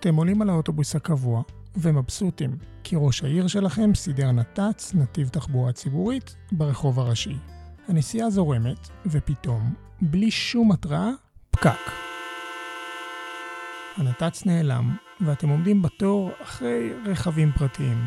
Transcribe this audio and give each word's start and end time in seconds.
אתם 0.00 0.16
עולים 0.16 0.42
על 0.42 0.50
האוטובוס 0.50 0.96
הקבוע 0.96 1.42
ומבסוטים, 1.76 2.56
כי 2.84 2.96
ראש 2.98 3.24
העיר 3.24 3.46
שלכם 3.46 3.94
סידר 3.94 4.32
נת"צ, 4.32 4.94
נתיב 4.94 5.28
תחבורה 5.28 5.72
ציבורית, 5.72 6.36
ברחוב 6.52 7.00
הראשי. 7.00 7.36
הנסיעה 7.88 8.30
זורמת, 8.30 8.88
ופתאום, 9.06 9.74
בלי 10.00 10.30
שום 10.30 10.72
התראה, 10.72 11.10
פקק. 11.50 11.90
הנת"צ 13.96 14.46
נעלם, 14.46 14.96
ואתם 15.20 15.48
עומדים 15.48 15.82
בתור 15.82 16.30
אחרי 16.42 16.90
רכבים 17.06 17.52
פרטיים. 17.52 17.98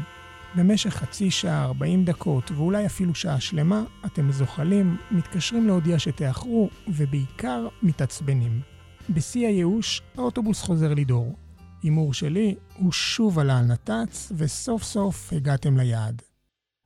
במשך 0.55 0.89
חצי 0.89 1.31
שעה, 1.31 1.63
40 1.63 2.05
דקות, 2.05 2.51
ואולי 2.51 2.85
אפילו 2.85 3.15
שעה 3.15 3.39
שלמה, 3.39 3.83
אתם 4.05 4.31
זוחלים, 4.31 4.97
מתקשרים 5.11 5.67
להודיע 5.67 5.99
שתאחרו, 5.99 6.69
ובעיקר 6.87 7.67
מתעצבנים. 7.83 8.61
בשיא 9.09 9.47
הייאוש, 9.47 10.01
האוטובוס 10.17 10.61
חוזר 10.61 10.93
לדור. 10.93 11.35
הימור 11.83 12.13
שלי, 12.13 12.55
הוא 12.77 12.91
שוב 12.91 13.39
עלה 13.39 13.59
על 13.59 13.65
נת"צ, 13.65 14.31
וסוף 14.37 14.83
סוף 14.83 15.33
הגעתם 15.33 15.77
ליעד. 15.77 16.21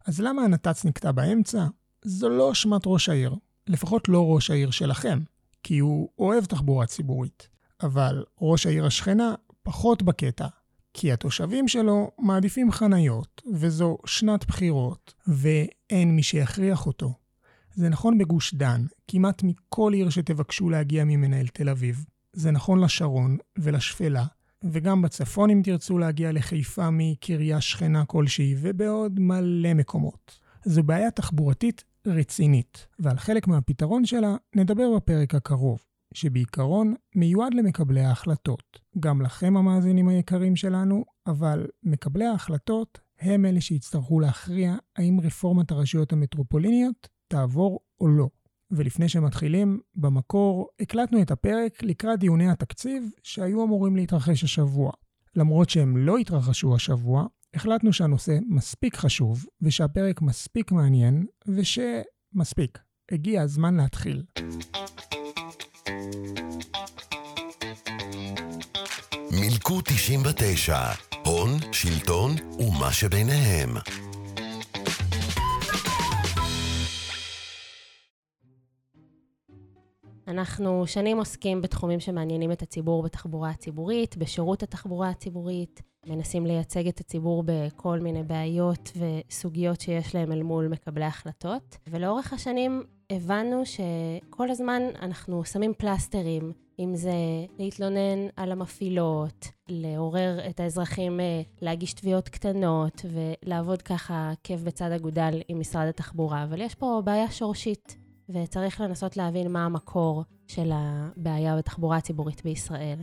אז 0.06 0.20
למה 0.20 0.42
הנת"צ 0.42 0.86
נקטע 0.86 1.12
באמצע? 1.12 1.68
זו 2.06 2.30
לא 2.30 2.52
אשמת 2.52 2.82
ראש 2.86 3.10
העיר. 3.10 3.36
לפחות 3.68 4.10
לא 4.10 4.34
ראש 4.34 4.50
העיר 4.50 4.72
שלכם, 4.72 5.20
כי 5.64 5.80
הוא 5.80 6.10
אוהב 6.20 6.46
תחבורה 6.46 6.86
ציבורית. 6.86 7.50
אבל 7.84 8.24
ראש 8.42 8.66
העיר 8.66 8.86
השכנה 8.86 9.36
פחות 9.64 10.04
בקטע, 10.04 10.48
כי 10.94 11.12
התושבים 11.12 11.68
שלו 11.68 12.12
מעדיפים 12.20 12.72
חניות, 12.72 13.42
וזו 13.54 13.98
שנת 14.06 14.48
בחירות, 14.48 15.14
ואין 15.28 16.16
מי 16.16 16.24
שיכריח 16.24 16.88
אותו. 16.88 17.14
זה 17.74 17.90
נכון 17.90 18.18
בגוש 18.18 18.54
דן, 18.54 18.86
כמעט 19.08 19.44
מכל 19.44 19.94
עיר 19.94 20.10
שתבקשו 20.10 20.70
להגיע 20.70 21.04
ממנה 21.04 21.40
אל 21.40 21.48
תל 21.48 21.70
אביב. 21.70 22.06
זה 22.34 22.52
נכון 22.52 22.84
לשרון 22.84 23.38
ולשפלה, 23.58 24.26
וגם 24.72 25.02
בצפון 25.02 25.50
אם 25.50 25.62
תרצו 25.64 25.98
להגיע 25.98 26.32
לחיפה 26.32 26.90
מקריה 26.92 27.62
שכנה 27.62 28.06
כלשהי, 28.06 28.56
ובעוד 28.62 29.20
מלא 29.20 29.74
מקומות. 29.74 30.40
זו 30.66 30.84
בעיה 30.84 31.12
תחבורתית 31.12 31.84
רצינית, 32.08 32.88
ועל 33.00 33.18
חלק 33.18 33.48
מהפתרון 33.48 34.06
שלה 34.06 34.36
נדבר 34.56 34.96
בפרק 34.96 35.36
הקרוב, 35.36 35.80
שבעיקרון 36.14 36.94
מיועד 37.16 37.54
למקבלי 37.54 38.02
ההחלטות. 38.02 38.80
גם 39.00 39.22
לכם 39.22 39.58
המאזינים 39.58 40.08
היקרים 40.08 40.56
שלנו, 40.56 41.06
אבל 41.28 41.68
מקבלי 41.84 42.26
ההחלטות 42.26 43.00
הם 43.20 43.46
אלה 43.46 43.62
שיצטרכו 43.62 44.20
להכריע 44.20 44.76
האם 44.96 45.20
רפורמת 45.20 45.72
הרשויות 45.72 46.14
המטרופוליניות 46.14 47.08
תעבור 47.28 47.80
או 48.02 48.08
לא. 48.08 48.28
ולפני 48.72 49.10
שמתחילים, 49.10 49.80
במקור 49.96 50.68
הקלטנו 50.80 51.22
את 51.22 51.32
הפרק 51.32 51.84
לקראת 51.84 52.20
דיוני 52.20 52.50
התקציב 52.50 53.10
שהיו 53.24 53.64
אמורים 53.64 53.96
להתרחש 53.96 54.44
השבוע. 54.44 54.92
למרות 55.36 55.70
שהם 55.70 55.98
לא 55.98 56.18
התרחשו 56.18 56.76
השבוע, 56.76 57.26
החלטנו 57.54 57.94
שהנושא 57.94 58.38
מספיק 58.50 58.96
חשוב, 58.96 59.46
ושהפרק 59.62 60.22
מספיק 60.22 60.72
מעניין, 60.72 61.26
ושמספיק. 61.48 62.80
הגיע 63.12 63.42
הזמן 63.42 63.76
להתחיל. 63.76 64.24
מילקו 69.32 69.82
99, 69.82 70.78
הון, 71.26 71.50
שלטון 71.72 72.32
ומה 72.60 72.94
שביניהם. 72.94 73.70
אנחנו 80.46 80.88
שנים 80.88 81.18
עוסקים 81.18 81.62
בתחומים 81.62 82.00
שמעניינים 82.00 82.52
את 82.52 82.62
הציבור 82.62 83.04
בתחבורה 83.04 83.50
הציבורית, 83.50 84.18
בשירות 84.18 84.64
התחבורה 84.64 85.10
הציבורית, 85.10 85.82
מנסים 86.08 86.46
לייצג 86.46 86.88
את 86.88 87.00
הציבור 87.00 87.44
בכל 87.46 88.00
מיני 88.00 88.24
בעיות 88.24 88.92
וסוגיות 88.98 89.82
שיש 89.82 90.16
להם 90.16 90.32
אל 90.32 90.44
מול 90.44 90.68
מקבלי 90.68 91.06
החלטות. 91.06 91.78
ולאורך 91.88 92.34
השנים 92.34 92.84
הבנו 93.10 93.64
שכל 93.66 94.50
הזמן 94.50 94.82
אנחנו 95.02 95.46
שמים 95.46 95.74
פלסטרים, 95.78 96.52
אם 96.80 96.96
זה 96.96 97.14
להתלונן 97.60 98.28
על 98.36 98.52
המפעילות, 98.52 99.48
לעורר 99.70 100.40
את 100.50 100.60
האזרחים 100.60 101.20
אה, 101.20 101.42
להגיש 101.62 101.94
תביעות 101.94 102.30
קטנות 102.30 103.06
ולעבוד 103.12 103.82
ככה 103.82 104.32
כיף 104.44 104.62
בצד 104.62 104.92
אגודל 104.92 105.42
עם 105.48 105.60
משרד 105.60 105.88
התחבורה, 105.88 106.44
אבל 106.44 106.62
יש 106.62 106.76
פה 106.76 107.02
בעיה 107.06 107.32
שורשית. 107.32 108.05
וצריך 108.30 108.82
לנסות 108.82 109.18
להבין 109.18 109.52
מה 109.52 109.66
המקור 109.66 110.24
של 110.48 110.72
הבעיה 110.74 111.58
בתחבורה 111.58 111.98
הציבורית 111.98 112.44
בישראל. 112.44 113.00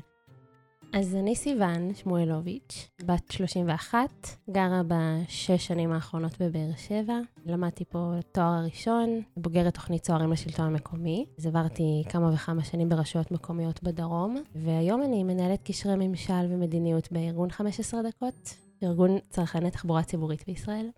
אז 0.94 1.14
אני 1.14 1.36
סיוון 1.36 1.94
שמואלוביץ', 1.94 2.90
בת 3.04 3.30
31, 3.30 4.08
גרה 4.50 4.82
בשש 4.88 5.66
שנים 5.66 5.92
האחרונות 5.92 6.42
בבאר 6.42 6.70
שבע. 6.76 7.18
למדתי 7.46 7.84
פה 7.84 8.12
תואר 8.32 8.44
הראשון, 8.46 9.22
בוגרת 9.36 9.74
תוכנית 9.74 10.02
צוערים 10.02 10.32
לשלטון 10.32 10.66
המקומי. 10.66 11.26
אז 11.38 11.46
עברתי 11.46 12.02
כמה 12.08 12.34
וכמה 12.34 12.64
שנים 12.64 12.88
ברשויות 12.88 13.30
מקומיות 13.30 13.82
בדרום, 13.82 14.36
והיום 14.54 15.02
אני 15.02 15.24
מנהלת 15.24 15.62
קשרי 15.62 16.08
ממשל 16.08 16.46
ומדיניות 16.48 17.12
בארגון 17.12 17.50
15 17.50 18.00
דקות, 18.02 18.54
ארגון 18.82 19.18
צרכני 19.30 19.70
תחבורה 19.70 20.02
ציבורית 20.02 20.44
בישראל. 20.46 20.88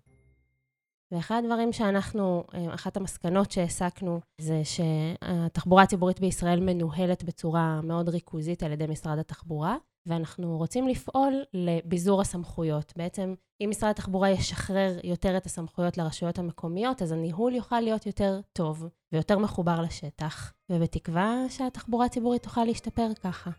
ואחד 1.11 1.41
הדברים 1.43 1.73
שאנחנו, 1.73 2.43
אה, 2.53 2.73
אחת 2.73 2.97
המסקנות 2.97 3.51
שהסקנו, 3.51 4.19
זה 4.41 4.61
שהתחבורה 4.63 5.83
הציבורית 5.83 6.19
בישראל 6.19 6.59
מנוהלת 6.59 7.23
בצורה 7.23 7.81
מאוד 7.81 8.09
ריכוזית 8.09 8.63
על 8.63 8.71
ידי 8.71 8.85
משרד 8.87 9.19
התחבורה, 9.19 9.77
ואנחנו 10.05 10.57
רוצים 10.57 10.87
לפעול 10.87 11.43
לביזור 11.53 12.21
הסמכויות. 12.21 12.93
בעצם, 12.97 13.33
אם 13.61 13.67
משרד 13.69 13.89
התחבורה 13.89 14.29
ישחרר 14.29 14.99
יותר 15.03 15.37
את 15.37 15.45
הסמכויות 15.45 15.97
לרשויות 15.97 16.39
המקומיות, 16.39 17.01
אז 17.01 17.11
הניהול 17.11 17.55
יוכל 17.55 17.79
להיות 17.79 18.05
יותר 18.05 18.39
טוב 18.53 18.85
ויותר 19.11 19.37
מחובר 19.39 19.81
לשטח, 19.81 20.53
ובתקווה 20.71 21.35
שהתחבורה 21.49 22.05
הציבורית 22.05 22.43
תוכל 22.43 22.63
להשתפר 22.63 23.07
ככה. 23.23 23.51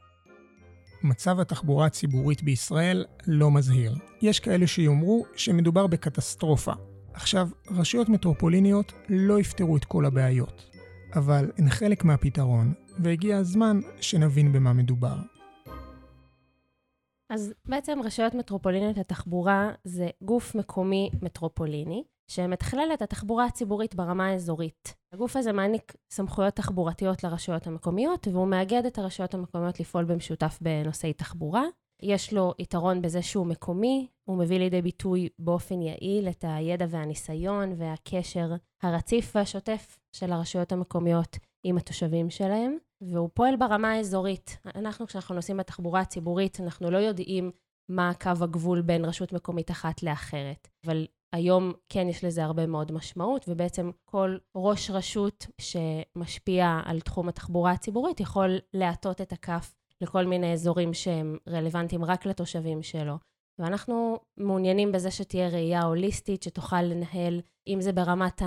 מצב 1.03 1.41
התחבורה 1.41 1.87
הציבורית 1.87 2.43
בישראל 2.43 3.05
לא 3.27 3.51
מזהיר. 3.51 3.95
יש 4.23 4.41
כאלה 4.41 4.67
שיאמרו 4.67 5.27
שמדובר 5.37 5.87
בקטסטרופה, 5.87 6.73
עכשיו, 7.17 7.49
רשויות 7.71 8.09
מטרופוליניות 8.09 8.93
לא 9.09 9.41
יפתרו 9.41 9.77
את 9.77 9.85
כל 9.85 10.07
הבעיות, 10.07 10.71
אבל 11.15 11.51
הן 11.59 11.71
חלק 11.71 12.05
מהפתרון, 12.05 12.75
והגיע 12.99 13.37
הזמן 13.37 13.81
שנבין 14.01 14.53
במה 14.53 14.73
מדובר. 14.73 15.17
אז 17.31 17.55
בעצם 17.65 17.99
רשויות 18.05 18.35
מטרופוליניות 18.35 18.99
לתחבורה 18.99 19.71
זה 19.85 20.09
גוף 20.23 20.55
מקומי 20.55 21.11
מטרופוליני, 21.23 22.05
שמתכלל 22.29 22.91
את 22.95 23.03
התחבורה 23.03 23.45
הציבורית 23.45 23.95
ברמה 23.95 24.27
האזורית. 24.27 24.95
הגוף 25.13 25.37
הזה 25.37 25.53
מעניק 25.53 25.93
סמכויות 26.11 26.55
תחבורתיות 26.55 27.25
לרשויות 27.25 27.67
המקומיות, 27.67 28.29
והוא 28.33 28.49
מאגד 28.49 28.87
את 28.87 28.99
הרשויות 28.99 29.35
המקומיות 29.35 29.81
לפעול 29.81 30.05
במשותף 30.05 30.59
בנושאי 30.61 31.13
תחבורה. 31.13 31.63
יש 32.03 32.33
לו 32.33 32.55
יתרון 32.59 33.03
בזה 33.03 33.23
שהוא 33.23 33.47
מקומי, 33.47 34.07
הוא 34.25 34.37
מביא 34.39 34.59
לידי 34.59 34.83
ביטוי 34.83 35.29
באופן 35.39 35.83
יעיל 35.83 36.29
את 36.29 36.45
הידע 36.49 36.87
והניסיון 36.89 37.73
והקשר 37.77 38.55
הרציף 38.83 39.37
והשוטף 39.37 39.99
של 40.13 40.33
הרשויות 40.33 40.73
המקומיות 40.73 41.37
עם 41.65 41.77
התושבים 41.77 42.31
שלהם, 42.31 42.77
והוא 43.01 43.31
פועל 43.35 43.57
ברמה 43.57 43.93
האזורית. 43.93 44.59
אנחנו, 44.75 45.07
כשאנחנו 45.07 45.35
נוסעים 45.35 45.57
בתחבורה 45.57 46.01
הציבורית, 46.01 46.61
אנחנו 46.61 46.91
לא 46.91 46.99
יודעים 46.99 47.51
מה 47.89 48.13
קו 48.15 48.31
הגבול 48.41 48.83
בין 48.83 49.05
רשות 49.05 49.33
מקומית 49.33 49.71
אחת 49.71 50.03
לאחרת, 50.03 50.69
אבל 50.87 51.07
היום 51.33 51.73
כן 51.89 52.09
יש 52.09 52.25
לזה 52.25 52.45
הרבה 52.45 52.67
מאוד 52.67 52.93
משמעות, 52.93 53.45
ובעצם 53.49 53.91
כל 54.05 54.37
ראש 54.57 54.91
רשות 54.91 55.47
שמשפיע 55.61 56.81
על 56.85 57.01
תחום 57.01 57.29
התחבורה 57.29 57.73
הציבורית 57.73 58.21
יכול 58.21 58.59
להטות 58.75 59.21
את 59.21 59.33
הכף 59.33 59.75
לכל 60.01 60.27
מיני 60.27 60.53
אזורים 60.53 60.95
שהם 60.95 61.37
רלוונטיים 61.49 62.05
רק 62.05 62.27
לתושבים 62.27 62.83
שלו. 62.83 63.15
ואנחנו 63.59 64.19
מעוניינים 64.37 64.93
בזה 64.93 65.11
שתהיה 65.11 65.49
ראייה 65.49 65.83
הוליסטית 65.83 66.43
שתוכל 66.43 66.83
לנהל, 66.83 67.41
אם 67.67 67.81
זה 67.81 67.93
ברמת 67.93 68.43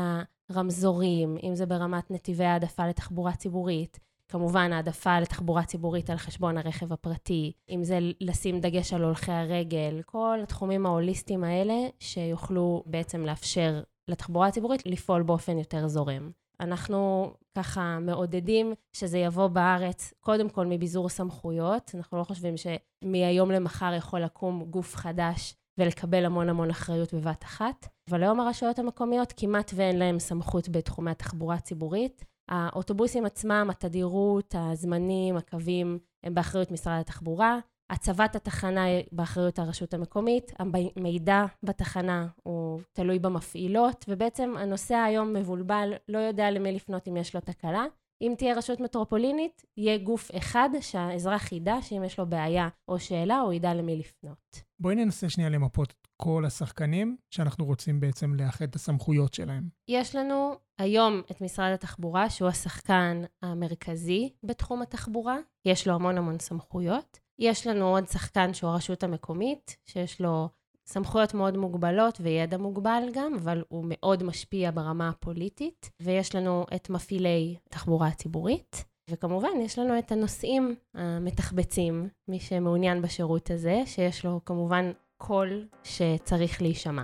הרמזורים, 0.49 1.37
אם 1.43 1.55
זה 1.55 1.65
ברמת 1.65 2.11
נתיבי 2.11 2.45
העדפה 2.45 2.87
לתחבורה 2.87 3.35
ציבורית, 3.35 3.99
כמובן 4.27 4.73
העדפה 4.73 5.19
לתחבורה 5.19 5.63
ציבורית 5.65 6.09
על 6.09 6.17
חשבון 6.17 6.57
הרכב 6.57 6.93
הפרטי, 6.93 7.53
אם 7.69 7.83
זה 7.83 7.99
לשים 8.21 8.59
דגש 8.59 8.93
על 8.93 9.03
הולכי 9.03 9.31
הרגל, 9.31 10.01
כל 10.05 10.39
התחומים 10.43 10.85
ההוליסטיים 10.85 11.43
האלה 11.43 11.87
שיוכלו 11.99 12.83
בעצם 12.85 13.25
לאפשר 13.25 13.81
לתחבורה 14.07 14.47
הציבורית 14.47 14.85
לפעול 14.85 15.23
באופן 15.23 15.57
יותר 15.57 15.87
זורם. 15.87 16.31
אנחנו 16.59 17.31
ככה 17.57 17.99
מעודדים 18.01 18.73
שזה 18.93 19.17
יבוא 19.17 19.47
בארץ, 19.47 20.13
קודם 20.19 20.49
כל 20.49 20.65
מביזור 20.65 21.09
סמכויות. 21.09 21.91
אנחנו 21.95 22.17
לא 22.17 22.23
חושבים 22.23 22.55
שמהיום 22.57 23.51
למחר 23.51 23.93
יכול 23.97 24.19
לקום 24.19 24.65
גוף 24.69 24.95
חדש 24.95 25.55
ולקבל 25.77 26.25
המון 26.25 26.49
המון 26.49 26.69
אחריות 26.69 27.13
בבת 27.13 27.43
אחת. 27.43 27.87
אבל 28.09 28.23
היום 28.23 28.39
הרשויות 28.39 28.79
המקומיות 28.79 29.33
כמעט 29.37 29.71
ואין 29.75 29.99
להן 29.99 30.19
סמכות 30.19 30.69
בתחומי 30.69 31.11
התחבורה 31.11 31.55
הציבורית. 31.55 32.23
האוטובוסים 32.49 33.25
עצמם, 33.25 33.67
התדירות, 33.69 34.55
הזמנים, 34.57 35.37
הקווים, 35.37 35.99
הם 36.23 36.33
באחריות 36.33 36.71
משרד 36.71 36.99
התחבורה. 36.99 37.59
הצבת 37.89 38.35
התחנה 38.35 38.83
היא 38.83 39.03
באחריות 39.11 39.59
הרשות 39.59 39.93
המקומית, 39.93 40.51
המידע 40.95 41.45
בתחנה 41.63 42.27
הוא 42.43 42.79
תלוי 42.93 43.19
במפעילות, 43.19 44.05
ובעצם 44.07 44.53
הנוסע 44.57 45.03
היום 45.03 45.33
מבולבל, 45.33 45.93
לא 46.07 46.17
יודע 46.17 46.51
למי 46.51 46.71
לפנות 46.71 47.07
אם 47.07 47.17
יש 47.17 47.35
לו 47.35 47.41
תקלה. 47.41 47.85
אם 48.21 48.33
תהיה 48.37 48.55
רשות 48.55 48.79
מטרופולינית, 48.79 49.65
יהיה 49.77 49.97
גוף 49.97 50.31
אחד 50.37 50.69
שהאזרח 50.81 51.51
ידע 51.51 51.81
שאם 51.81 52.03
יש 52.03 52.19
לו 52.19 52.25
בעיה 52.25 52.67
או 52.87 52.99
שאלה, 52.99 53.39
הוא 53.39 53.53
ידע 53.53 53.73
למי 53.73 53.97
לפנות. 53.97 54.61
בואי 54.79 54.95
ננסה 54.95 55.29
שנייה 55.29 55.49
למפות 55.49 55.91
את 55.91 56.07
כל 56.17 56.45
השחקנים 56.45 57.17
שאנחנו 57.29 57.65
רוצים 57.65 57.99
בעצם 57.99 58.33
לאחד 58.35 58.65
את 58.65 58.75
הסמכויות 58.75 59.33
שלהם. 59.33 59.69
יש 59.87 60.15
לנו 60.15 60.53
היום 60.79 61.21
את 61.31 61.41
משרד 61.41 61.73
התחבורה, 61.73 62.29
שהוא 62.29 62.49
השחקן 62.49 63.21
המרכזי 63.41 64.29
בתחום 64.43 64.81
התחבורה. 64.81 65.37
יש 65.65 65.87
לו 65.87 65.93
המון 65.93 66.17
המון 66.17 66.39
סמכויות. 66.39 67.19
יש 67.39 67.67
לנו 67.67 67.85
עוד 67.85 68.07
שחקן 68.07 68.53
שהוא 68.53 68.71
הרשות 68.71 69.03
המקומית, 69.03 69.77
שיש 69.85 70.21
לו 70.21 70.49
סמכויות 70.85 71.33
מאוד 71.33 71.57
מוגבלות 71.57 72.17
וידע 72.21 72.57
מוגבל 72.57 73.03
גם, 73.13 73.33
אבל 73.33 73.63
הוא 73.69 73.85
מאוד 73.87 74.23
משפיע 74.23 74.71
ברמה 74.71 75.09
הפוליטית. 75.09 75.89
ויש 75.99 76.35
לנו 76.35 76.65
את 76.75 76.89
מפעילי 76.89 77.55
תחבורה 77.69 78.07
הציבורית, 78.07 78.85
וכמובן, 79.09 79.49
יש 79.61 79.79
לנו 79.79 79.99
את 79.99 80.11
הנוסעים 80.11 80.75
המתחבצים, 80.95 82.09
מי 82.27 82.39
שמעוניין 82.39 83.01
בשירות 83.01 83.51
הזה, 83.51 83.81
שיש 83.85 84.25
לו 84.25 84.41
כמובן 84.45 84.91
קול 85.17 85.67
שצריך 85.83 86.61
להישמע. 86.61 87.03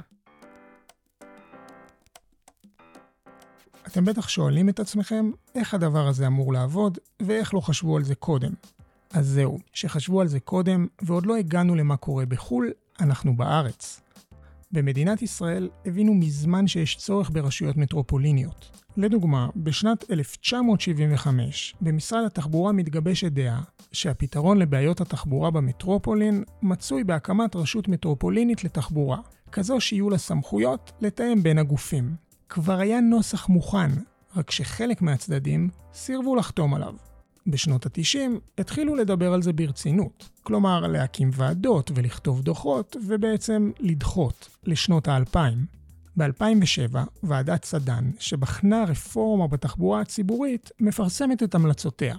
אתם 3.87 4.05
בטח 4.05 4.29
שואלים 4.29 4.69
את 4.69 4.79
עצמכם 4.79 5.31
איך 5.55 5.73
הדבר 5.73 6.07
הזה 6.07 6.27
אמור 6.27 6.53
לעבוד 6.53 6.97
ואיך 7.21 7.53
לא 7.53 7.59
חשבו 7.59 7.97
על 7.97 8.03
זה 8.03 8.15
קודם. 8.15 8.51
אז 9.15 9.27
זהו, 9.27 9.59
שחשבו 9.73 10.21
על 10.21 10.27
זה 10.27 10.39
קודם 10.39 10.87
ועוד 11.01 11.25
לא 11.25 11.35
הגענו 11.35 11.75
למה 11.75 11.97
קורה 11.97 12.25
בחו"ל, 12.25 12.71
אנחנו 12.99 13.37
בארץ. 13.37 14.01
במדינת 14.71 15.21
ישראל 15.21 15.69
הבינו 15.85 16.13
מזמן 16.13 16.67
שיש 16.67 16.95
צורך 16.95 17.29
ברשויות 17.33 17.77
מטרופוליניות. 17.77 18.81
לדוגמה, 18.97 19.49
בשנת 19.55 20.11
1975, 20.11 21.75
במשרד 21.81 22.25
התחבורה 22.25 22.71
מתגבשת 22.71 23.31
דעה 23.31 23.61
שהפתרון 23.91 24.57
לבעיות 24.57 25.01
התחבורה 25.01 25.51
במטרופולין 25.51 26.43
מצוי 26.61 27.03
בהקמת 27.03 27.55
רשות 27.55 27.87
מטרופולינית 27.87 28.63
לתחבורה, 28.63 29.17
כזו 29.51 29.81
שיהיו 29.81 30.09
לה 30.09 30.17
סמכויות 30.17 30.91
לתאם 31.01 31.43
בין 31.43 31.57
הגופים. 31.57 32.15
כבר 32.49 32.79
היה 32.79 32.99
נוסח 32.99 33.49
מוכן, 33.49 33.91
רק 34.35 34.51
שחלק 34.51 35.01
מהצדדים 35.01 35.69
סירבו 35.93 36.35
לחתום 36.35 36.73
עליו. 36.73 37.14
בשנות 37.47 37.85
ה-90 37.85 38.39
התחילו 38.57 38.95
לדבר 38.95 39.33
על 39.33 39.41
זה 39.41 39.53
ברצינות, 39.53 40.29
כלומר 40.43 40.87
להקים 40.87 41.29
ועדות 41.33 41.91
ולכתוב 41.95 42.41
דוחות 42.41 42.95
ובעצם 43.07 43.71
לדחות 43.79 44.49
לשנות 44.63 45.07
האלפיים. 45.07 45.65
ב-2007, 46.17 46.97
ועדת 47.23 47.65
סדן, 47.65 48.11
שבחנה 48.19 48.83
רפורמה 48.83 49.47
בתחבורה 49.47 50.01
הציבורית, 50.01 50.71
מפרסמת 50.79 51.43
את 51.43 51.55
המלצותיה. 51.55 52.15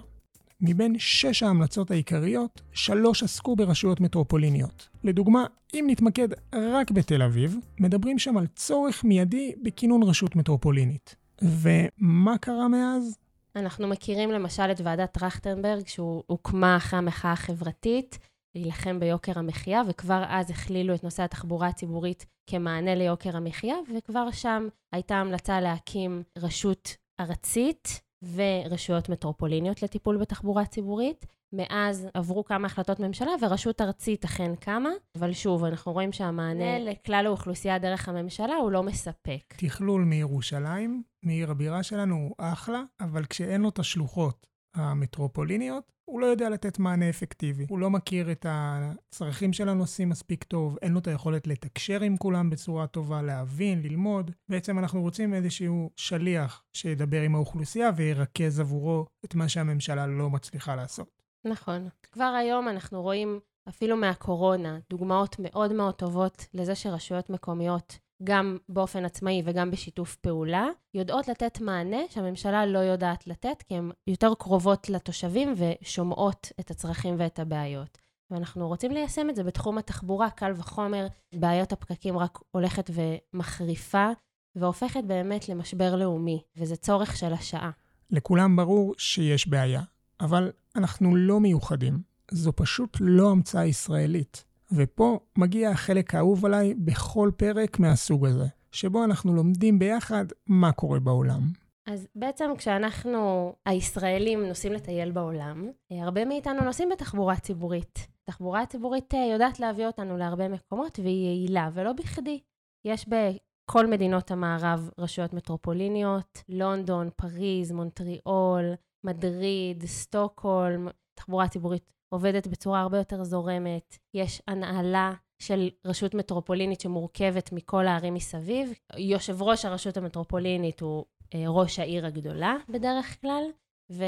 מבין 0.61 0.95
שש 0.99 1.43
ההמלצות 1.43 1.91
העיקריות, 1.91 2.61
שלוש 2.73 3.23
עסקו 3.23 3.55
ברשויות 3.55 4.01
מטרופוליניות. 4.01 4.89
לדוגמה, 5.03 5.45
אם 5.73 5.85
נתמקד 5.89 6.27
רק 6.55 6.91
בתל 6.91 7.21
אביב, 7.21 7.55
מדברים 7.79 8.19
שם 8.19 8.37
על 8.37 8.47
צורך 8.55 9.03
מיידי 9.03 9.53
בכינון 9.63 10.03
רשות 10.03 10.35
מטרופולינית. 10.35 11.15
ומה 11.41 12.37
קרה 12.37 12.67
מאז? 12.67 13.17
אנחנו 13.59 13.87
מכירים 13.87 14.31
למשל 14.31 14.71
את 14.71 14.81
ועדת 14.83 15.11
טרכטנברג, 15.11 15.87
שהוקמה 15.87 16.77
אחרי 16.77 16.99
המחאה 16.99 17.31
החברתית, 17.31 18.19
להילחם 18.55 18.99
ביוקר 18.99 19.39
המחיה, 19.39 19.81
וכבר 19.87 20.23
אז 20.27 20.51
הכלילו 20.51 20.95
את 20.95 21.03
נושא 21.03 21.23
התחבורה 21.23 21.67
הציבורית 21.67 22.25
כמענה 22.49 22.95
ליוקר 22.95 23.37
המחיה, 23.37 23.75
וכבר 23.95 24.31
שם 24.31 24.67
הייתה 24.93 25.15
המלצה 25.15 25.61
להקים 25.61 26.23
רשות 26.37 26.95
ארצית 27.19 28.01
ורשויות 28.23 29.09
מטרופוליניות 29.09 29.83
לטיפול 29.83 30.17
בתחבורה 30.17 30.65
ציבורית. 30.65 31.25
מאז 31.53 32.07
עברו 32.13 32.45
כמה 32.45 32.65
החלטות 32.65 32.99
ממשלה, 32.99 33.31
ורשות 33.41 33.81
ארצית 33.81 34.25
אכן 34.25 34.55
קמה, 34.55 34.89
אבל 35.17 35.33
שוב, 35.33 35.63
אנחנו 35.63 35.93
רואים 35.93 36.11
שהמענה 36.11 36.79
לכלל 36.79 37.23
האוכלוסייה 37.25 37.79
דרך 37.79 38.09
הממשלה 38.09 38.55
הוא 38.55 38.71
לא 38.71 38.83
מספק. 38.83 39.53
תכלול 39.57 40.03
מירושלים, 40.03 41.03
מעיר 41.23 41.51
הבירה 41.51 41.83
שלנו, 41.83 42.15
הוא 42.15 42.35
אחלה, 42.37 42.81
אבל 42.99 43.25
כשאין 43.25 43.61
לו 43.61 43.69
את 43.69 43.79
השלוחות 43.79 44.47
המטרופוליניות, 44.77 45.91
הוא 46.05 46.21
לא 46.21 46.25
יודע 46.25 46.49
לתת 46.49 46.79
מענה 46.79 47.09
אפקטיבי. 47.09 47.65
הוא 47.69 47.79
לא 47.79 47.89
מכיר 47.89 48.31
את 48.31 48.45
הצרכים 48.49 49.53
של 49.53 49.69
הנושאים 49.69 50.09
מספיק 50.09 50.43
טוב, 50.43 50.77
אין 50.81 50.93
לו 50.93 50.99
את 50.99 51.07
היכולת 51.07 51.47
לתקשר 51.47 52.01
עם 52.01 52.17
כולם 52.17 52.49
בצורה 52.49 52.87
טובה, 52.87 53.21
להבין, 53.21 53.81
ללמוד. 53.81 54.31
בעצם 54.49 54.79
אנחנו 54.79 55.01
רוצים 55.01 55.33
איזשהו 55.33 55.89
שליח 55.95 56.63
שידבר 56.73 57.21
עם 57.21 57.35
האוכלוסייה 57.35 57.89
וירכז 57.95 58.59
עבורו 58.59 59.05
את 59.25 59.35
מה 59.35 59.49
שהממשלה 59.49 60.07
לא 60.07 60.29
מצליחה 60.29 60.75
לעשות. 60.75 61.21
נכון. 61.45 61.89
כבר 62.03 62.33
היום 62.39 62.67
אנחנו 62.67 63.01
רואים, 63.01 63.39
אפילו 63.69 63.97
מהקורונה, 63.97 64.79
דוגמאות 64.89 65.35
מאוד 65.39 65.73
מאוד 65.73 65.95
טובות 65.95 66.47
לזה 66.53 66.75
שרשויות 66.75 67.29
מקומיות 67.29 67.99
גם 68.23 68.57
באופן 68.69 69.05
עצמאי 69.05 69.41
וגם 69.45 69.71
בשיתוף 69.71 70.15
פעולה, 70.15 70.67
יודעות 70.93 71.27
לתת 71.27 71.61
מענה 71.61 71.97
שהממשלה 72.09 72.65
לא 72.65 72.79
יודעת 72.79 73.27
לתת, 73.27 73.63
כי 73.67 73.75
הן 73.75 73.91
יותר 74.07 74.33
קרובות 74.39 74.89
לתושבים 74.89 75.53
ושומעות 75.57 76.51
את 76.59 76.71
הצרכים 76.71 77.15
ואת 77.17 77.39
הבעיות. 77.39 77.97
ואנחנו 78.31 78.67
רוצים 78.67 78.91
ליישם 78.91 79.29
את 79.29 79.35
זה 79.35 79.43
בתחום 79.43 79.77
התחבורה, 79.77 80.29
קל 80.29 80.51
וחומר, 80.55 81.07
בעיית 81.35 81.71
הפקקים 81.71 82.17
רק 82.17 82.39
הולכת 82.51 82.89
ומחריפה, 82.93 84.07
והופכת 84.55 85.03
באמת 85.03 85.49
למשבר 85.49 85.95
לאומי, 85.95 86.43
וזה 86.57 86.75
צורך 86.75 87.17
של 87.17 87.33
השעה. 87.33 87.71
לכולם 88.09 88.55
ברור 88.55 88.93
שיש 88.97 89.47
בעיה, 89.47 89.81
אבל 90.19 90.51
אנחנו 90.75 91.15
לא 91.15 91.39
מיוחדים. 91.39 92.01
זו 92.31 92.53
פשוט 92.55 92.97
לא 92.99 93.31
המצאה 93.31 93.65
ישראלית. 93.65 94.43
ופה 94.71 95.19
מגיע 95.37 95.69
החלק 95.69 96.15
האהוב 96.15 96.45
עליי 96.45 96.73
בכל 96.73 97.31
פרק 97.37 97.79
מהסוג 97.79 98.25
הזה, 98.25 98.45
שבו 98.71 99.03
אנחנו 99.03 99.33
לומדים 99.33 99.79
ביחד 99.79 100.25
מה 100.47 100.71
קורה 100.71 100.99
בעולם. 100.99 101.41
אז 101.87 102.07
בעצם 102.15 102.51
כשאנחנו, 102.57 103.53
הישראלים, 103.65 104.45
נוסעים 104.45 104.73
לטייל 104.73 105.11
בעולם, 105.11 105.69
הרבה 105.91 106.25
מאיתנו 106.25 106.61
נוסעים 106.61 106.89
בתחבורה 106.89 107.35
ציבורית. 107.35 108.07
תחבורה 108.23 108.65
ציבורית 108.65 109.13
אה, 109.13 109.25
יודעת 109.33 109.59
להביא 109.59 109.87
אותנו 109.87 110.17
להרבה 110.17 110.47
מקומות 110.47 110.99
והיא 110.99 111.25
יעילה, 111.25 111.69
ולא 111.73 111.93
בכדי. 111.93 112.39
יש 112.85 113.05
בכל 113.07 113.87
מדינות 113.87 114.31
המערב 114.31 114.89
רשויות 114.97 115.33
מטרופוליניות, 115.33 116.43
לונדון, 116.49 117.09
פריז, 117.15 117.71
מונטריאול, 117.71 118.73
מדריד, 119.03 119.85
סטוקהולם, 119.85 120.87
תחבורה 121.13 121.47
ציבורית 121.47 121.91
עובדת 122.09 122.47
בצורה 122.47 122.81
הרבה 122.81 122.97
יותר 122.97 123.23
זורמת. 123.23 123.97
יש 124.13 124.41
הנהלה 124.47 125.13
של 125.39 125.69
רשות 125.85 126.13
מטרופולינית 126.13 126.81
שמורכבת 126.81 127.51
מכל 127.51 127.87
הערים 127.87 128.13
מסביב. 128.13 128.73
יושב 128.97 129.41
ראש 129.41 129.65
הרשות 129.65 129.97
המטרופולינית 129.97 130.81
הוא 130.81 131.05
אה, 131.35 131.43
ראש 131.47 131.79
העיר 131.79 132.05
הגדולה 132.05 132.55
בדרך 132.69 133.21
כלל, 133.21 133.43
ו... 133.91 134.03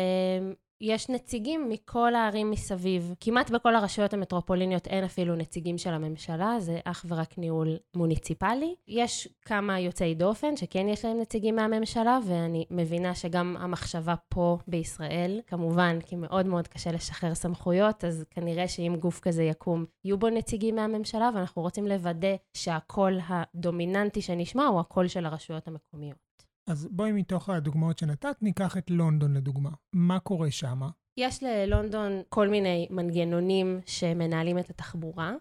יש 0.81 1.09
נציגים 1.09 1.69
מכל 1.69 2.15
הערים 2.15 2.51
מסביב. 2.51 3.13
כמעט 3.19 3.50
בכל 3.50 3.75
הרשויות 3.75 4.13
המטרופוליניות 4.13 4.88
אין 4.88 5.03
אפילו 5.03 5.36
נציגים 5.36 5.77
של 5.77 5.89
הממשלה, 5.89 6.55
זה 6.59 6.79
אך 6.83 7.05
ורק 7.07 7.38
ניהול 7.38 7.77
מוניציפלי. 7.95 8.75
יש 8.88 9.27
כמה 9.41 9.79
יוצאי 9.79 10.15
דופן 10.15 10.57
שכן 10.57 10.88
יש 10.88 11.05
להם 11.05 11.19
נציגים 11.19 11.55
מהממשלה, 11.55 12.19
ואני 12.25 12.65
מבינה 12.71 13.15
שגם 13.15 13.55
המחשבה 13.59 14.15
פה 14.29 14.57
בישראל, 14.67 15.41
כמובן, 15.48 16.00
כי 16.05 16.15
מאוד 16.15 16.45
מאוד 16.45 16.67
קשה 16.67 16.91
לשחרר 16.91 17.36
סמכויות, 17.36 18.05
אז 18.05 18.25
כנראה 18.29 18.67
שאם 18.67 18.95
גוף 19.00 19.19
כזה 19.19 19.43
יקום, 19.43 19.86
יהיו 20.05 20.17
בו 20.17 20.29
נציגים 20.29 20.75
מהממשלה, 20.75 21.29
ואנחנו 21.36 21.62
רוצים 21.62 21.88
לוודא 21.88 22.36
שהקול 22.53 23.19
הדומיננטי 23.27 24.21
שנשמע 24.21 24.65
הוא 24.65 24.79
הקול 24.79 25.07
של 25.07 25.25
הרשויות 25.25 25.67
המקומיות. 25.67 26.28
אז 26.69 26.88
בואי 26.91 27.11
מתוך 27.11 27.49
הדוגמאות 27.49 27.97
שנתת, 27.97 28.35
ניקח 28.41 28.77
את 28.77 28.91
לונדון 28.91 29.33
לדוגמה. 29.33 29.69
מה 29.93 30.19
קורה 30.19 30.51
שם? 30.51 30.81
יש 31.19 31.43
ללונדון 31.43 32.11
כל 32.29 32.47
מיני 32.47 32.88
מנגנונים 32.89 33.79
שמנהלים 33.85 34.59
את 34.59 34.69
התחבורה. 34.69 35.33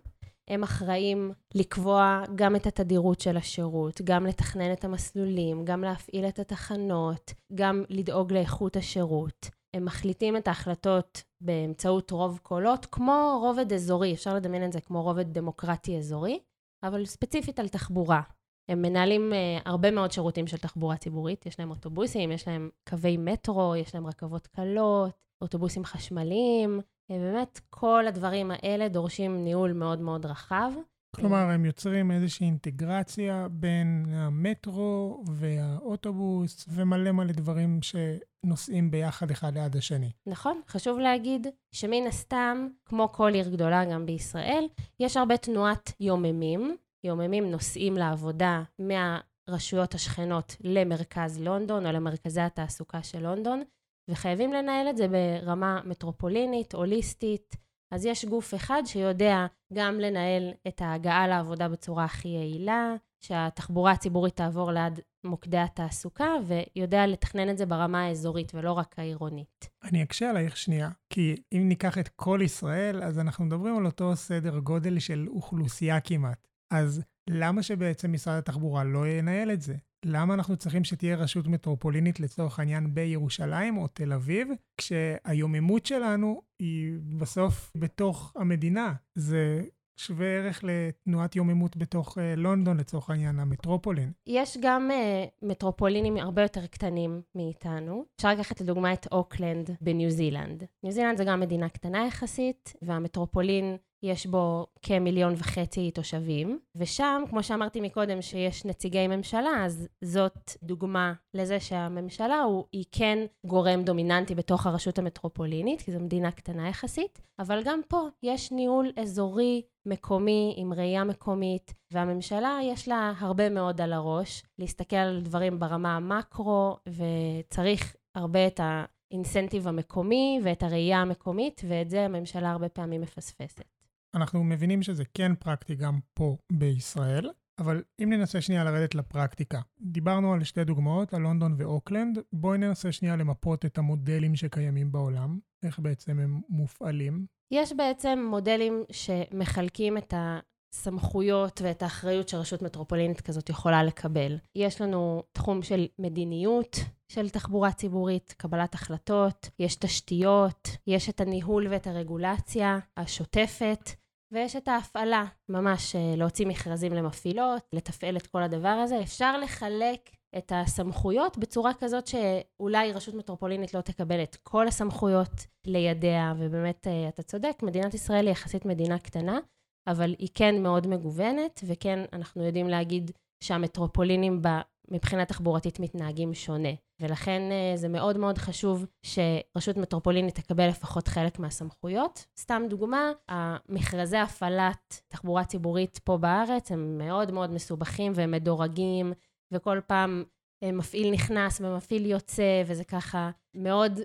הם 0.51 0.63
אחראים 0.63 1.33
לקבוע 1.55 2.23
גם 2.35 2.57
את 2.57 2.67
התדירות 2.67 3.21
של 3.21 3.37
השירות, 3.37 4.01
גם 4.05 4.27
לתכנן 4.27 4.73
את 4.73 4.85
המסלולים, 4.85 5.65
גם 5.65 5.83
להפעיל 5.83 6.29
את 6.29 6.39
התחנות, 6.39 7.35
גם 7.55 7.85
לדאוג 7.89 8.33
לאיכות 8.33 8.77
השירות. 8.77 9.51
הם 9.77 9.85
מחליטים 9.85 10.37
את 10.37 10.49
ההחלטות 10.49 11.23
באמצעות 11.41 12.11
רוב 12.11 12.39
קולות, 12.43 12.87
כמו 12.87 13.39
רובד 13.43 13.73
אזורי, 13.73 14.15
אפשר 14.15 14.35
לדמיין 14.35 14.65
את 14.65 14.73
זה 14.73 14.81
כמו 14.81 15.03
רובד 15.03 15.33
דמוקרטי 15.33 15.99
אזורי, 15.99 16.39
אבל 16.83 17.05
ספציפית 17.05 17.59
על 17.59 17.69
תחבורה. 17.69 18.23
הם 18.69 18.83
מנהלים 18.83 19.33
uh, 19.33 19.63
הרבה 19.69 19.91
מאוד 19.91 20.13
שירותים 20.13 20.47
של 20.47 20.57
תחבורה 20.57 20.97
ציבורית, 20.97 21.47
יש 21.47 21.61
להם 21.61 21.71
אוטובוסים, 21.71 22.33
יש 22.33 22.49
להם 22.49 22.71
קווי 22.89 23.17
מטרו, 23.17 23.77
יש 23.77 23.95
להם 23.95 24.07
רכבות 24.07 24.47
קלות, 24.47 25.11
אוטובוסים 25.41 25.85
חשמליים, 25.85 26.81
באמת, 27.11 27.61
כל 27.71 28.07
הדברים 28.07 28.51
האלה 28.51 28.89
דורשים 28.89 29.45
ניהול 29.45 29.73
מאוד 29.73 30.01
מאוד 30.01 30.27
רחב. 30.27 30.73
כלומר, 31.17 31.51
הם 31.51 31.65
יוצרים 31.65 32.11
איזושהי 32.11 32.47
אינטגרציה 32.47 33.47
בין 33.51 34.07
המטרו 34.11 35.23
והאוטובוס 35.27 36.67
ומלא 36.69 37.13
מלא 37.13 37.33
דברים 37.33 37.81
שנוסעים 37.83 38.91
ביחד 38.91 39.31
אחד 39.31 39.59
ליד 39.59 39.77
השני. 39.77 40.11
נכון, 40.27 40.61
חשוב 40.69 40.99
להגיד 40.99 41.47
שמן 41.73 42.07
הסתם, 42.09 42.69
כמו 42.85 43.09
כל 43.13 43.35
עיר 43.35 43.49
גדולה 43.49 43.85
גם 43.85 44.07
בישראל, 44.07 44.65
יש 45.01 45.17
הרבה 45.17 45.37
תנועת 45.37 45.93
יוממים. 46.01 46.77
יוממים 47.05 47.51
נוסעים 47.51 47.95
לעבודה 47.95 48.63
מהרשויות 48.79 49.95
השכנות 49.95 50.57
למרכז 50.61 51.41
לונדון 51.41 51.87
או 51.87 51.93
למרכזי 51.93 52.41
התעסוקה 52.41 53.03
של 53.03 53.23
לונדון, 53.23 53.63
וחייבים 54.11 54.53
לנהל 54.53 54.89
את 54.91 54.97
זה 54.97 55.07
ברמה 55.09 55.81
מטרופולינית, 55.85 56.75
הוליסטית. 56.75 57.57
אז 57.95 58.07
יש 58.07 58.25
גוף 58.25 58.55
אחד 58.55 58.83
שיודע 58.87 59.47
גם 59.73 60.01
לנהל 60.01 60.51
את 60.69 60.83
ההגעה 60.83 61.29
לעבודה 61.29 61.69
בצורה 61.69 62.05
הכי 62.05 62.29
יעילה, 62.29 62.95
שהתחבורה 63.25 63.93
הציבורית 63.93 64.37
תעבור 64.37 64.73
ליד 64.73 65.01
מוקדי 65.25 65.59
התעסוקה, 65.59 66.29
ויודע 66.47 67.07
לתכנן 67.07 67.51
את 67.51 67.59
זה 67.59 67.67
ברמה 67.67 68.05
האזורית 68.05 68.55
ולא 68.55 68.73
רק 68.73 68.99
העירונית. 68.99 69.69
אני 69.85 70.03
אקשה 70.03 70.31
עלייך 70.31 70.57
שנייה, 70.57 70.91
כי 71.11 71.37
אם 71.53 71.69
ניקח 71.69 71.99
את 71.99 72.09
כל 72.09 72.41
ישראל, 72.45 73.03
אז 73.03 73.19
אנחנו 73.19 73.45
מדברים 73.45 73.77
על 73.77 73.87
אותו 73.87 74.17
סדר 74.17 74.59
גודל 74.59 74.99
של 74.99 75.27
אוכלוסייה 75.29 76.01
כמעט. 76.01 76.48
אז 76.71 77.03
למה 77.31 77.63
שבעצם 77.63 78.13
משרד 78.13 78.39
התחבורה 78.39 78.85
לא 78.85 79.09
ינהל 79.09 79.53
את 79.53 79.63
זה? 79.63 79.75
למה 80.05 80.35
אנחנו 80.35 80.57
צריכים 80.57 80.85
שתהיה 80.85 81.17
רשות 81.17 81.47
מטרופולינית 81.47 82.21
לצורך 82.21 82.59
העניין 82.59 82.95
בירושלים 82.95 83.77
או 83.77 83.87
תל 83.87 84.13
אביב, 84.13 84.49
כשהיוממות 84.77 85.87
שלנו 85.87 86.43
היא 86.59 86.99
בסוף 87.19 87.73
בתוך 87.77 88.33
המדינה? 88.37 88.93
זה 89.15 89.63
שווה 89.99 90.27
ערך 90.27 90.61
לתנועת 90.65 91.37
יוממות 91.37 91.77
בתוך 91.77 92.19
uh, 92.19 92.21
לונדון, 92.37 92.77
לצורך 92.77 93.11
העניין, 93.11 93.39
המטרופולין. 93.39 94.13
יש 94.27 94.59
גם 94.63 94.91
uh, 94.91 95.47
מטרופולינים 95.47 96.17
הרבה 96.17 96.43
יותר 96.43 96.67
קטנים 96.67 97.23
מאיתנו. 97.35 98.05
אפשר 98.17 98.29
לקחת 98.29 98.61
לדוגמה 98.61 98.93
את 98.93 99.07
אוקלנד 99.13 99.71
בניו 99.81 100.11
זילנד. 100.11 100.65
ניו 100.83 100.93
זילנד 100.93 101.19
זה 101.19 101.25
גם 101.25 101.41
מדינה 101.41 101.69
קטנה 101.69 102.07
יחסית, 102.07 102.73
והמטרופולין 102.83 103.77
יש 104.03 104.27
בו 104.27 104.67
כמיליון 104.83 105.35
וחצי 105.37 105.91
תושבים, 105.91 106.59
ושם, 106.77 107.23
כמו 107.31 107.43
שאמרתי 107.43 107.81
מקודם, 107.81 108.23
שיש 108.23 108.65
נציגי 108.65 109.07
ממשלה, 109.07 109.65
אז 109.65 109.89
זאת 110.05 110.51
דוגמה 110.63 111.13
לזה 111.35 111.61
שהממשלה 111.61 112.41
הוא, 112.41 112.65
היא 112.73 112.85
כן 112.93 113.19
גורם 113.47 113.83
דומיננטי 113.83 114.35
בתוך 114.35 114.67
הרשות 114.67 114.99
המטרופולינית, 114.99 115.83
כי 115.83 115.93
זו 115.93 116.01
מדינה 116.01 116.31
קטנה 116.31 116.69
יחסית, 116.69 117.21
אבל 117.39 117.63
גם 117.65 117.81
פה 117.89 118.09
יש 118.23 118.53
ניהול 118.53 118.93
אזורי 119.01 119.63
מקומי 119.87 120.55
עם 120.57 120.73
ראייה 120.73 121.05
מקומית, 121.05 121.75
והממשלה 121.91 122.59
יש 122.63 122.89
לה 122.89 123.13
הרבה 123.19 123.49
מאוד 123.49 123.81
על 123.81 123.93
הראש, 123.93 124.43
להסתכל 124.59 124.97
על 124.97 125.21
דברים 125.21 125.59
ברמה 125.59 125.97
המקרו, 125.97 126.77
וצריך 126.89 127.97
הרבה 128.15 128.47
את 128.47 128.61
האינסנטיב 128.63 129.69
המקומי 129.69 130.41
ואת 130.45 130.63
הראייה 130.63 130.99
המקומית, 130.99 131.63
ואת 131.69 131.91
זה 131.91 132.05
הממשלה 132.05 132.51
הרבה 132.51 132.69
פעמים 132.69 133.01
מפספסת. 133.01 133.78
אנחנו 134.19 134.45
מבינים 134.45 134.83
שזה 134.83 135.03
כן 135.15 135.35
פרקטי 135.35 135.75
גם 135.75 135.99
פה 136.15 136.37
בישראל, 136.53 137.31
אבל 137.59 137.83
אם 138.03 138.13
ננסה 138.13 138.41
שנייה 138.41 138.65
לרדת 138.65 138.95
לפרקטיקה, 138.95 139.61
דיברנו 139.81 140.33
על 140.33 140.45
שתי 140.45 140.65
דוגמאות, 140.65 141.15
על 141.15 141.23
לונדון 141.23 141.55
ואוקלנד, 141.59 142.19
בואי 142.33 142.59
ננסה 142.59 142.93
שנייה 142.93 143.17
למפות 143.17 143.65
את 143.65 143.79
המודלים 143.79 144.37
שקיימים 144.37 144.93
בעולם, 144.93 145.39
איך 145.65 145.79
בעצם 145.79 146.19
הם 146.19 146.41
מופעלים. 146.49 147.27
יש 147.51 147.73
בעצם 147.73 148.27
מודלים 148.31 148.85
שמחלקים 148.93 149.99
את 149.99 150.15
הסמכויות 150.17 151.61
ואת 151.65 151.83
האחריות 151.83 152.29
שרשות 152.29 152.63
מטרופולינית 152.63 153.21
כזאת 153.21 153.51
יכולה 153.51 153.83
לקבל. 153.83 154.39
יש 154.57 154.81
לנו 154.81 155.23
תחום 155.33 155.63
של 155.63 155.87
מדיניות, 155.99 156.77
של 157.13 157.29
תחבורה 157.29 157.73
ציבורית, 157.73 158.35
קבלת 158.37 158.75
החלטות, 158.75 159.51
יש 159.59 159.77
תשתיות, 159.77 160.69
יש 160.87 161.09
את 161.09 161.21
הניהול 161.21 161.67
ואת 161.71 161.87
הרגולציה 161.87 162.79
השוטפת, 162.97 163.91
ויש 164.33 164.57
את 164.57 164.69
ההפעלה, 164.69 165.25
ממש 165.49 165.97
אה, 165.97 166.15
להוציא 166.17 166.47
מכרזים 166.47 166.93
למפעילות, 166.93 167.63
לתפעל 167.73 168.17
את 168.17 168.27
כל 168.27 168.43
הדבר 168.43 168.69
הזה. 168.69 169.01
אפשר 169.03 169.39
לחלק 169.39 170.11
את 170.39 170.53
הסמכויות 170.55 171.39
בצורה 171.39 171.75
כזאת 171.75 172.07
שאולי 172.07 172.93
רשות 172.93 173.15
מטרופולינית 173.15 173.75
לא 173.75 173.81
תקבל 173.81 174.23
את 174.23 174.37
כל 174.43 174.69
הסמכויות 174.69 175.47
לידיה, 175.67 176.35
ובאמת, 176.39 176.87
אה, 176.87 177.09
אתה 177.09 177.23
צודק, 177.23 177.59
מדינת 177.63 177.95
ישראל 177.95 178.27
היא 178.27 178.33
יחסית 178.33 178.65
מדינה 178.65 178.99
קטנה, 178.99 179.39
אבל 179.87 180.15
היא 180.19 180.29
כן 180.35 180.63
מאוד 180.63 180.87
מגוונת, 180.87 181.61
וכן, 181.67 182.05
אנחנו 182.13 182.45
יודעים 182.45 182.69
להגיד 182.69 183.11
שהמטרופולינים 183.45 184.43
מבחינה 184.91 185.25
תחבורתית 185.25 185.81
מתנהגים 185.81 186.35
שונה. 186.35 186.69
ולכן 187.01 187.43
אה, 187.53 187.77
זה 187.77 187.89
מאוד 187.89 188.19
מאוד 188.19 188.39
חשוב 188.39 188.87
שרשות 189.03 189.77
מטרופולינית 189.77 190.35
תקבל 190.35 190.69
לפחות 190.69 191.09
חלק 191.09 191.39
מהסמכויות. 191.39 192.27
סתם 192.39 192.63
דוגמה, 192.69 193.13
המכרזי 193.29 194.17
הפעלת 194.17 195.03
תחבורה 195.09 195.45
ציבורית 195.45 195.99
פה 196.05 196.17
בארץ 196.17 196.73
הם 196.73 196.99
מאוד 196.99 197.31
מאוד 197.31 197.51
מסובכים 197.51 198.13
והם 198.15 198.31
מדורגים, 198.31 199.13
וכל 199.53 199.81
פעם 199.87 200.25
אה, 200.63 200.73
מפעיל 200.73 201.11
נכנס 201.11 201.61
ומפעיל 201.61 202.07
יוצא, 202.07 202.63
וזה 202.67 202.85
ככה 202.85 203.31
מאוד 203.55 204.01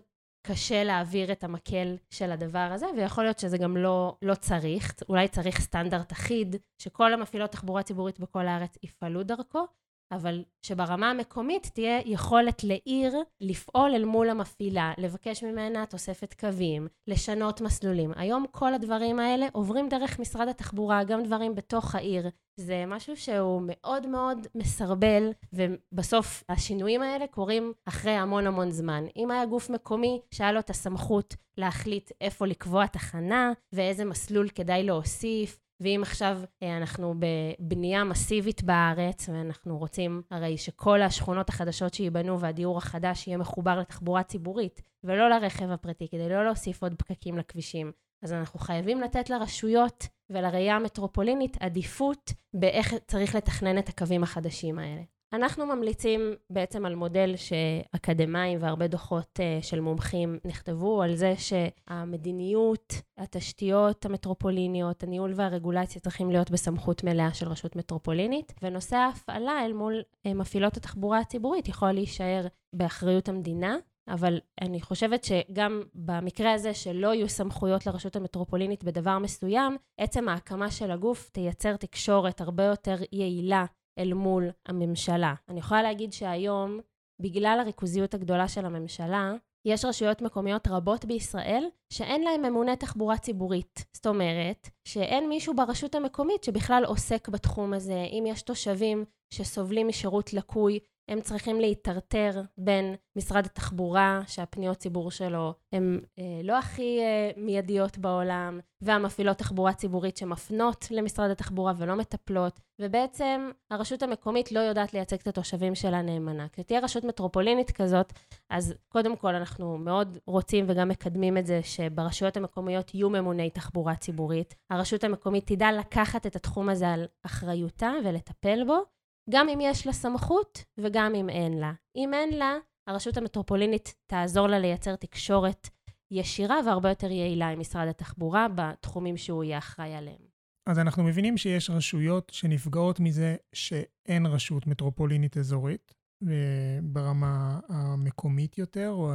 קשה 0.47 0.83
להעביר 0.83 1.31
את 1.31 1.43
המקל 1.43 1.95
של 2.09 2.31
הדבר 2.31 2.69
הזה, 2.73 2.85
ויכול 2.97 3.23
להיות 3.23 3.39
שזה 3.39 3.57
גם 3.57 3.77
לא, 3.77 4.17
לא 4.21 4.35
צריך, 4.35 4.93
אולי 5.09 5.27
צריך 5.27 5.61
סטנדרט 5.61 6.11
אחיד, 6.11 6.55
שכל 6.77 7.13
המפעילות 7.13 7.51
תחבורה 7.51 7.83
ציבורית 7.83 8.19
בכל 8.19 8.47
הארץ 8.47 8.77
יפעלו 8.83 9.23
דרכו, 9.23 9.65
אבל 10.15 10.43
שברמה 10.61 11.09
המקומית 11.09 11.69
תהיה 11.73 11.99
יכולת 12.05 12.63
לעיר 12.63 13.15
לפעול 13.41 13.91
אל 13.95 14.05
מול 14.05 14.29
המפעילה, 14.29 14.93
לבקש 14.97 15.43
ממנה 15.43 15.85
תוספת 15.85 16.33
קווים, 16.39 16.87
לשנות 17.07 17.61
מסלולים. 17.61 18.11
היום 18.15 18.45
כל 18.51 18.73
הדברים 18.73 19.19
האלה 19.19 19.47
עוברים 19.51 19.89
דרך 19.89 20.19
משרד 20.19 20.47
התחבורה, 20.47 21.03
גם 21.03 21.23
דברים 21.23 21.55
בתוך 21.55 21.95
העיר. 21.95 22.29
זה 22.59 22.83
משהו 22.87 23.17
שהוא 23.17 23.61
מאוד 23.65 24.07
מאוד 24.07 24.47
מסרבל, 24.55 25.31
ובסוף 25.53 26.43
השינויים 26.49 27.01
האלה 27.01 27.27
קורים 27.27 27.73
אחרי 27.85 28.11
המון 28.11 28.47
המון 28.47 28.71
זמן. 28.71 29.03
אם 29.17 29.31
היה 29.31 29.45
גוף 29.45 29.69
מקומי 29.69 30.21
שהיה 30.31 30.51
לו 30.51 30.59
את 30.59 30.69
הסמכות 30.69 31.35
להחליט 31.57 32.11
איפה 32.21 32.45
לקבוע 32.45 32.87
תחנה 32.87 33.51
ואיזה 33.73 34.05
מסלול 34.05 34.49
כדאי 34.49 34.83
להוסיף, 34.83 35.59
ואם 35.83 35.99
עכשיו 36.01 36.39
אה, 36.63 36.77
אנחנו 36.77 37.13
בבנייה 37.19 38.03
מסיבית 38.03 38.63
בארץ, 38.63 39.29
ואנחנו 39.29 39.77
רוצים 39.77 40.21
הרי 40.31 40.57
שכל 40.57 41.01
השכונות 41.01 41.49
החדשות 41.49 41.93
שייבנו 41.93 42.39
והדיור 42.39 42.77
החדש 42.77 43.27
יהיה 43.27 43.37
מחובר 43.37 43.79
לתחבורה 43.79 44.23
ציבורית, 44.23 44.81
ולא 45.03 45.29
לרכב 45.29 45.71
הפרטי, 45.71 46.07
כדי 46.07 46.29
לא 46.29 46.45
להוסיף 46.45 46.83
עוד 46.83 46.93
פקקים 46.97 47.37
לכבישים. 47.37 47.91
אז 48.23 48.33
אנחנו 48.33 48.59
חייבים 48.59 49.01
לתת 49.01 49.29
לרשויות 49.29 50.07
ולראייה 50.29 50.75
המטרופולינית 50.75 51.57
עדיפות 51.59 52.33
באיך 52.53 52.93
צריך 53.07 53.35
לתכנן 53.35 53.77
את 53.77 53.89
הקווים 53.89 54.23
החדשים 54.23 54.79
האלה. 54.79 55.01
אנחנו 55.33 55.65
ממליצים 55.65 56.33
בעצם 56.49 56.85
על 56.85 56.95
מודל 56.95 57.33
שאקדמאים 57.35 58.57
והרבה 58.61 58.87
דוחות 58.87 59.39
אה, 59.39 59.59
של 59.61 59.79
מומחים 59.79 60.39
נכתבו 60.45 61.01
על 61.01 61.15
זה 61.15 61.33
שהמדיניות, 61.37 62.93
התשתיות 63.17 64.05
המטרופוליניות, 64.05 65.03
הניהול 65.03 65.33
והרגולציה 65.35 66.01
צריכים 66.01 66.31
להיות 66.31 66.51
בסמכות 66.51 67.03
מלאה 67.03 67.33
של 67.33 67.47
רשות 67.47 67.75
מטרופולינית, 67.75 68.53
ונושא 68.61 68.95
ההפעלה 68.95 69.65
אל 69.65 69.73
מול 69.73 70.01
אה, 70.25 70.33
מפעילות 70.33 70.77
התחבורה 70.77 71.19
הציבורית 71.19 71.67
יכול 71.67 71.91
להישאר 71.91 72.47
באחריות 72.75 73.29
המדינה. 73.29 73.77
אבל 74.07 74.39
אני 74.61 74.81
חושבת 74.81 75.23
שגם 75.23 75.81
במקרה 75.95 76.53
הזה 76.53 76.73
שלא 76.73 77.13
יהיו 77.13 77.29
סמכויות 77.29 77.85
לרשות 77.85 78.15
המטרופולינית 78.15 78.83
בדבר 78.83 79.19
מסוים, 79.19 79.77
עצם 79.97 80.29
ההקמה 80.29 80.71
של 80.71 80.91
הגוף 80.91 81.29
תייצר 81.29 81.75
תקשורת 81.75 82.41
הרבה 82.41 82.63
יותר 82.63 82.95
יעילה 83.11 83.65
אל 83.97 84.13
מול 84.13 84.49
הממשלה. 84.65 85.33
אני 85.49 85.59
יכולה 85.59 85.83
להגיד 85.83 86.13
שהיום, 86.13 86.79
בגלל 87.21 87.57
הריכוזיות 87.61 88.13
הגדולה 88.13 88.47
של 88.47 88.65
הממשלה, 88.65 89.33
יש 89.65 89.85
רשויות 89.85 90.21
מקומיות 90.21 90.67
רבות 90.67 91.05
בישראל 91.05 91.65
שאין 91.93 92.23
להן 92.23 92.45
ממונה 92.45 92.75
תחבורה 92.75 93.17
ציבורית. 93.17 93.85
זאת 93.93 94.07
אומרת, 94.07 94.69
שאין 94.87 95.29
מישהו 95.29 95.55
ברשות 95.55 95.95
המקומית 95.95 96.43
שבכלל 96.43 96.83
עוסק 96.85 97.29
בתחום 97.29 97.73
הזה. 97.73 98.03
אם 98.11 98.23
יש 98.27 98.41
תושבים 98.41 99.05
שסובלים 99.33 99.87
משירות 99.87 100.33
לקוי 100.33 100.79
הם 101.07 101.21
צריכים 101.21 101.59
להיטרטר 101.59 102.41
בין 102.57 102.95
משרד 103.15 103.45
התחבורה, 103.45 104.21
שהפניות 104.27 104.77
ציבור 104.77 105.11
שלו 105.11 105.53
הן 105.71 105.99
אה, 106.19 106.41
לא 106.43 106.57
הכי 106.57 106.99
אה, 106.99 107.31
מיידיות 107.37 107.97
בעולם, 107.97 108.59
והמפעילות 108.81 109.37
תחבורה 109.37 109.73
ציבורית 109.73 110.17
שמפנות 110.17 110.87
למשרד 110.91 111.29
התחבורה 111.29 111.73
ולא 111.77 111.95
מטפלות, 111.95 112.59
ובעצם 112.81 113.51
הרשות 113.71 114.03
המקומית 114.03 114.51
לא 114.51 114.59
יודעת 114.59 114.93
לייצג 114.93 115.17
את 115.21 115.27
התושבים 115.27 115.75
שלה 115.75 116.01
נאמנה. 116.01 116.47
כשתהיה 116.53 116.79
רשות 116.79 117.03
מטרופולינית 117.03 117.71
כזאת, 117.71 118.13
אז 118.49 118.73
קודם 118.89 119.15
כל 119.15 119.35
אנחנו 119.35 119.77
מאוד 119.77 120.17
רוצים 120.25 120.65
וגם 120.67 120.89
מקדמים 120.89 121.37
את 121.37 121.45
זה 121.45 121.59
שברשויות 121.63 122.37
המקומיות 122.37 122.95
יהיו 122.95 123.09
ממוני 123.09 123.49
תחבורה 123.49 123.95
ציבורית. 123.95 124.55
הרשות 124.69 125.03
המקומית 125.03 125.47
תדע 125.47 125.71
לקחת 125.71 126.25
את 126.27 126.35
התחום 126.35 126.69
הזה 126.69 126.89
על 126.89 127.05
אחריותה 127.25 127.91
ולטפל 128.03 128.63
בו, 128.67 128.83
גם 129.29 129.49
אם 129.49 129.59
יש 129.61 129.87
לה 129.87 129.93
סמכות 129.93 130.63
וגם 130.77 131.15
אם 131.15 131.29
אין 131.29 131.59
לה. 131.59 131.73
אם 131.95 132.13
אין 132.13 132.29
לה, 132.29 132.53
הרשות 132.87 133.17
המטרופולינית 133.17 133.95
תעזור 134.07 134.47
לה 134.47 134.59
לייצר 134.59 134.95
תקשורת 134.95 135.69
ישירה 136.11 136.59
והרבה 136.65 136.89
יותר 136.89 137.11
יעילה 137.11 137.49
עם 137.49 137.59
משרד 137.59 137.87
התחבורה 137.87 138.47
בתחומים 138.55 139.17
שהוא 139.17 139.43
יהיה 139.43 139.57
אחראי 139.57 139.93
עליהם. 139.93 140.33
אז 140.69 140.79
אנחנו 140.79 141.03
מבינים 141.03 141.37
שיש 141.37 141.69
רשויות 141.69 142.31
שנפגעות 142.33 142.99
מזה 142.99 143.35
שאין 143.53 144.25
רשות 144.25 144.67
מטרופולינית 144.67 145.37
אזורית, 145.37 145.93
אה, 146.27 146.79
ברמה 146.83 147.59
המקומית 147.69 148.57
יותר, 148.57 148.89
או 148.89 149.13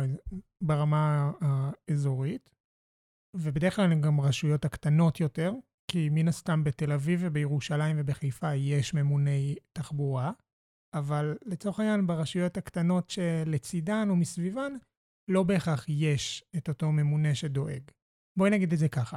ברמה 0.62 1.32
האזורית, 1.40 2.50
ובדרך 3.36 3.76
כלל 3.76 3.92
הן 3.92 4.00
גם 4.00 4.20
רשויות 4.20 4.64
הקטנות 4.64 5.20
יותר, 5.20 5.52
כי 5.90 6.09
מן 6.09 6.28
הסתם 6.28 6.64
בתל 6.64 6.92
אביב 6.92 7.21
ובירושלים 7.23 7.97
ובחיפה 7.99 8.54
יש 8.54 8.95
ממוני 8.95 9.54
תחבורה, 9.73 10.33
אבל 10.95 11.37
לצורך 11.45 11.80
העניין 11.80 12.07
ברשויות 12.07 12.57
הקטנות 12.57 13.11
שלצידן 13.11 14.11
ומסביבן, 14.11 14.73
לא 15.30 15.42
בהכרח 15.42 15.85
יש 15.88 16.45
את 16.57 16.68
אותו 16.68 16.92
ממונה 16.92 17.35
שדואג. 17.35 17.83
בואי 18.38 18.50
נגיד 18.50 18.73
את 18.73 18.78
זה 18.78 18.88
ככה. 18.88 19.16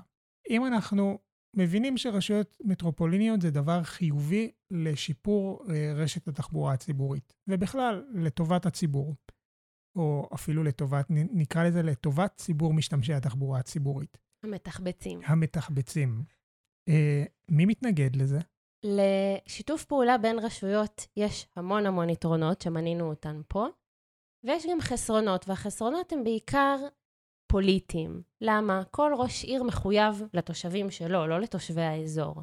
אם 0.49 0.65
אנחנו 0.65 1.19
מבינים 1.55 1.97
שרשויות 1.97 2.57
מטרופוליניות 2.63 3.41
זה 3.41 3.51
דבר 3.51 3.83
חיובי 3.83 4.51
לשיפור 4.71 5.65
אה, 5.69 5.93
רשת 5.95 6.27
התחבורה 6.27 6.73
הציבורית, 6.73 7.33
ובכלל, 7.47 8.05
לטובת 8.13 8.65
הציבור, 8.65 9.15
או 9.97 10.29
אפילו 10.33 10.63
לטובת, 10.63 11.05
נקרא 11.09 11.63
לזה 11.63 11.83
לטובת 11.83 12.33
ציבור 12.35 12.73
משתמשי 12.73 13.13
התחבורה 13.13 13.59
הציבורית. 13.59 14.17
המתחבצים. 14.43 15.19
המתחבצים. 15.25 16.23
אה, 16.89 17.23
מי 17.49 17.65
מתנגד 17.65 18.15
לזה? 18.15 18.39
לשיתוף 18.83 19.85
פעולה 19.85 20.17
בין 20.17 20.39
רשויות 20.39 21.07
יש 21.17 21.47
המון 21.55 21.85
המון 21.85 22.09
יתרונות 22.09 22.61
שמנינו 22.61 23.09
אותן 23.09 23.41
פה, 23.47 23.67
ויש 24.45 24.65
גם 24.71 24.81
חסרונות, 24.81 25.45
והחסרונות 25.47 26.13
הם 26.13 26.23
בעיקר 26.23 26.75
פוליטיים. 27.51 28.21
למה? 28.41 28.83
כל 28.91 29.11
ראש 29.17 29.43
עיר 29.43 29.63
מחויב 29.63 30.23
לתושבים 30.33 30.91
שלו, 30.91 31.27
לא 31.27 31.39
לתושבי 31.39 31.81
האזור. 31.81 32.35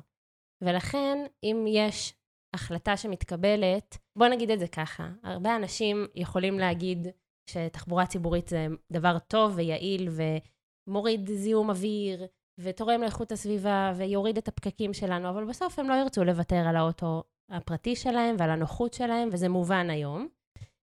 ולכן, 0.65 1.27
אם 1.43 1.65
יש 1.69 2.15
החלטה 2.55 2.97
שמתקבלת, 2.97 3.99
בוא 4.17 4.27
נגיד 4.27 4.51
את 4.51 4.59
זה 4.59 4.69
ככה, 4.69 5.09
הרבה 5.23 5.57
אנשים 5.57 6.07
יכולים 6.15 6.59
להגיד 6.59 7.07
שתחבורה 7.51 8.07
ציבורית 8.07 8.49
זה 8.49 8.67
דבר 8.93 9.19
טוב 9.19 9.53
ויעיל 9.57 10.09
ומוריד 10.89 11.31
זיהום 11.31 11.71
אוויר 11.71 12.27
ותורם 12.59 13.01
לאיכות 13.01 13.33
הסביבה 13.33 13.93
ויוריד 13.97 14.39
את 14.39 14.49
הפקקים 14.49 14.95
שלנו, 14.95 15.29
אבל 15.29 15.45
בסוף 15.45 15.79
הם 15.79 15.89
לא 15.89 15.95
ירצו 15.95 16.25
לוותר 16.25 16.69
על 16.69 16.77
האוטו 16.77 17.23
הפרטי 17.51 17.97
שלהם 17.97 18.37
ועל 18.39 18.51
הנוחות 18.51 18.95
שלהם, 18.95 19.29
וזה 19.33 19.49
מובן 19.49 19.91
היום. 19.91 20.29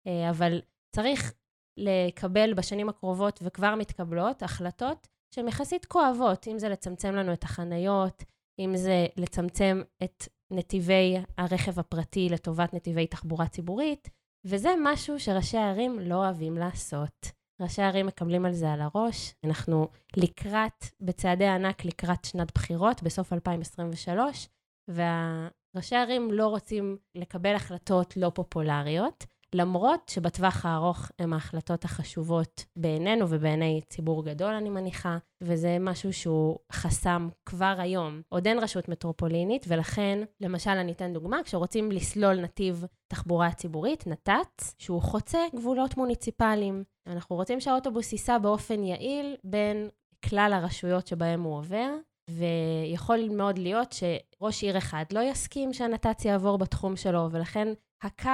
אה, 0.06 0.30
אבל 0.30 0.60
צריך 0.96 1.32
לקבל 1.76 2.54
בשנים 2.54 2.88
הקרובות, 2.88 3.40
וכבר 3.42 3.74
מתקבלות, 3.74 4.42
החלטות 4.42 5.08
שהן 5.34 5.48
יחסית 5.48 5.84
כואבות, 5.84 6.48
אם 6.48 6.58
זה 6.58 6.68
לצמצם 6.68 7.14
לנו 7.14 7.32
את 7.32 7.44
החניות, 7.44 8.24
אם 8.58 8.76
זה 8.76 9.06
לצמצם 9.16 9.82
את 10.04 10.28
נתיבי 10.50 11.16
הרכב 11.38 11.78
הפרטי 11.78 12.28
לטובת 12.28 12.74
נתיבי 12.74 13.06
תחבורה 13.06 13.48
ציבורית, 13.48 14.08
וזה 14.44 14.70
משהו 14.82 15.20
שראשי 15.20 15.56
הערים 15.58 15.98
לא 15.98 16.14
אוהבים 16.14 16.56
לעשות. 16.56 17.39
ראשי 17.60 17.82
הערים 17.82 18.06
מקבלים 18.06 18.46
על 18.46 18.52
זה 18.52 18.72
על 18.72 18.80
הראש. 18.80 19.34
אנחנו 19.44 19.88
לקראת, 20.16 20.84
בצעדי 21.00 21.46
ענק 21.46 21.84
לקראת 21.84 22.24
שנת 22.24 22.54
בחירות 22.54 23.02
בסוף 23.02 23.32
2023, 23.32 24.48
וראשי 24.88 25.96
הערים 25.96 26.32
לא 26.32 26.46
רוצים 26.46 26.96
לקבל 27.14 27.54
החלטות 27.54 28.16
לא 28.16 28.30
פופולריות. 28.34 29.26
למרות 29.54 30.08
שבטווח 30.08 30.66
הארוך 30.66 31.10
הן 31.18 31.32
ההחלטות 31.32 31.84
החשובות 31.84 32.64
בעינינו 32.76 33.26
ובעיני 33.28 33.80
ציבור 33.88 34.24
גדול, 34.24 34.52
אני 34.52 34.70
מניחה, 34.70 35.18
וזה 35.40 35.76
משהו 35.80 36.12
שהוא 36.12 36.58
חסם 36.72 37.28
כבר 37.46 37.74
היום. 37.78 38.22
עוד 38.28 38.46
אין 38.46 38.58
רשות 38.58 38.88
מטרופולינית, 38.88 39.64
ולכן, 39.68 40.18
למשל, 40.40 40.70
אני 40.70 40.92
אתן 40.92 41.12
דוגמה, 41.12 41.42
כשרוצים 41.44 41.92
לסלול 41.92 42.40
נתיב 42.40 42.84
תחבורה 43.08 43.52
ציבורית, 43.52 44.06
נת"צ, 44.06 44.74
שהוא 44.78 45.02
חוצה 45.02 45.38
גבולות 45.54 45.96
מוניציפליים. 45.96 46.84
אנחנו 47.06 47.36
רוצים 47.36 47.60
שהאוטובוס 47.60 48.12
ייסע 48.12 48.38
באופן 48.38 48.84
יעיל 48.84 49.36
בין 49.44 49.88
כלל 50.28 50.52
הרשויות 50.54 51.06
שבהם 51.06 51.42
הוא 51.42 51.58
עובר, 51.58 51.94
ויכול 52.30 53.28
מאוד 53.28 53.58
להיות 53.58 53.92
שראש 53.92 54.62
עיר 54.62 54.78
אחד 54.78 55.04
לא 55.12 55.20
יסכים 55.20 55.72
שהנת"צ 55.72 56.24
יעבור 56.24 56.58
בתחום 56.58 56.96
שלו, 56.96 57.28
ולכן 57.30 57.68
הקו 58.02 58.30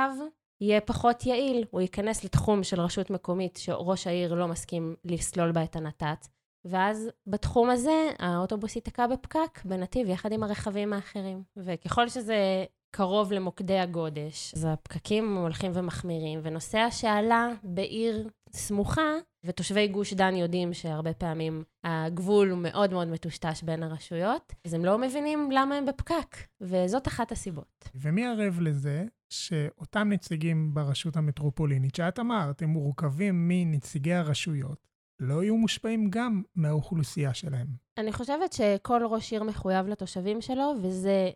יהיה 0.61 0.81
פחות 0.81 1.27
יעיל, 1.27 1.64
הוא 1.71 1.81
ייכנס 1.81 2.25
לתחום 2.25 2.62
של 2.62 2.81
רשות 2.81 3.11
מקומית 3.11 3.57
שראש 3.57 4.07
העיר 4.07 4.35
לא 4.35 4.49
מסכים 4.49 4.97
לסלול 5.05 5.53
בה 5.53 5.64
את 5.64 5.77
הנת"צ, 5.77 6.29
ואז 6.64 7.11
בתחום 7.27 7.71
הזה 7.71 8.11
האוטובוס 8.19 8.77
ייתקע 8.77 9.07
בפקק 9.07 9.61
בנתיב 9.64 10.09
יחד 10.09 10.33
עם 10.33 10.42
הרכבים 10.42 10.92
האחרים. 10.92 11.42
וככל 11.57 12.09
שזה 12.09 12.64
קרוב 12.90 13.33
למוקדי 13.33 13.79
הגודש, 13.79 14.55
אז 14.55 14.64
הפקקים 14.64 15.37
הולכים 15.37 15.71
ומחמירים, 15.75 16.40
ונוסע 16.42 16.90
שעלה 16.90 17.49
בעיר 17.62 18.29
סמוכה, 18.53 19.12
ותושבי 19.46 19.88
גוש 19.88 20.14
דן 20.14 20.35
יודעים 20.35 20.74
שהרבה 20.74 21.14
פעמים 21.14 21.64
הגבול 21.85 22.50
הוא 22.50 22.59
מאוד 22.59 22.92
מאוד 22.92 23.09
מטושטש 23.09 23.62
בין 23.62 23.82
הרשויות, 23.82 24.52
אז 24.64 24.74
הם 24.74 24.85
לא 24.85 24.98
מבינים 24.98 25.50
למה 25.50 25.74
הם 25.74 25.87
בפקק, 25.87 26.37
וזאת 26.61 27.09
אחת 27.09 27.32
הסיבות. 27.32 27.88
ומי 27.94 28.26
ערב 28.26 28.61
לזה 28.61 29.04
שאותם 29.30 30.09
נציגים 30.12 30.74
ברשות 30.74 31.16
המטרופולינית, 31.16 31.94
שאת 31.94 32.18
אמרת, 32.18 32.62
הם 32.62 32.68
מורכבים 32.68 33.48
מנציגי 33.48 34.14
הרשויות, 34.14 34.87
לא 35.20 35.42
יהיו 35.42 35.56
מושפעים 35.56 36.11
גם 36.11 36.42
מהאוכלוסייה 36.54 37.35
שלהם. 37.35 37.66
אני 37.98 38.12
חושבת 38.12 38.52
שכל 38.52 39.02
ראש 39.11 39.32
עיר 39.32 39.42
מחויב 39.42 39.87
לתושבים 39.87 40.40
שלו, 40.40 40.72
וזה 40.82 41.30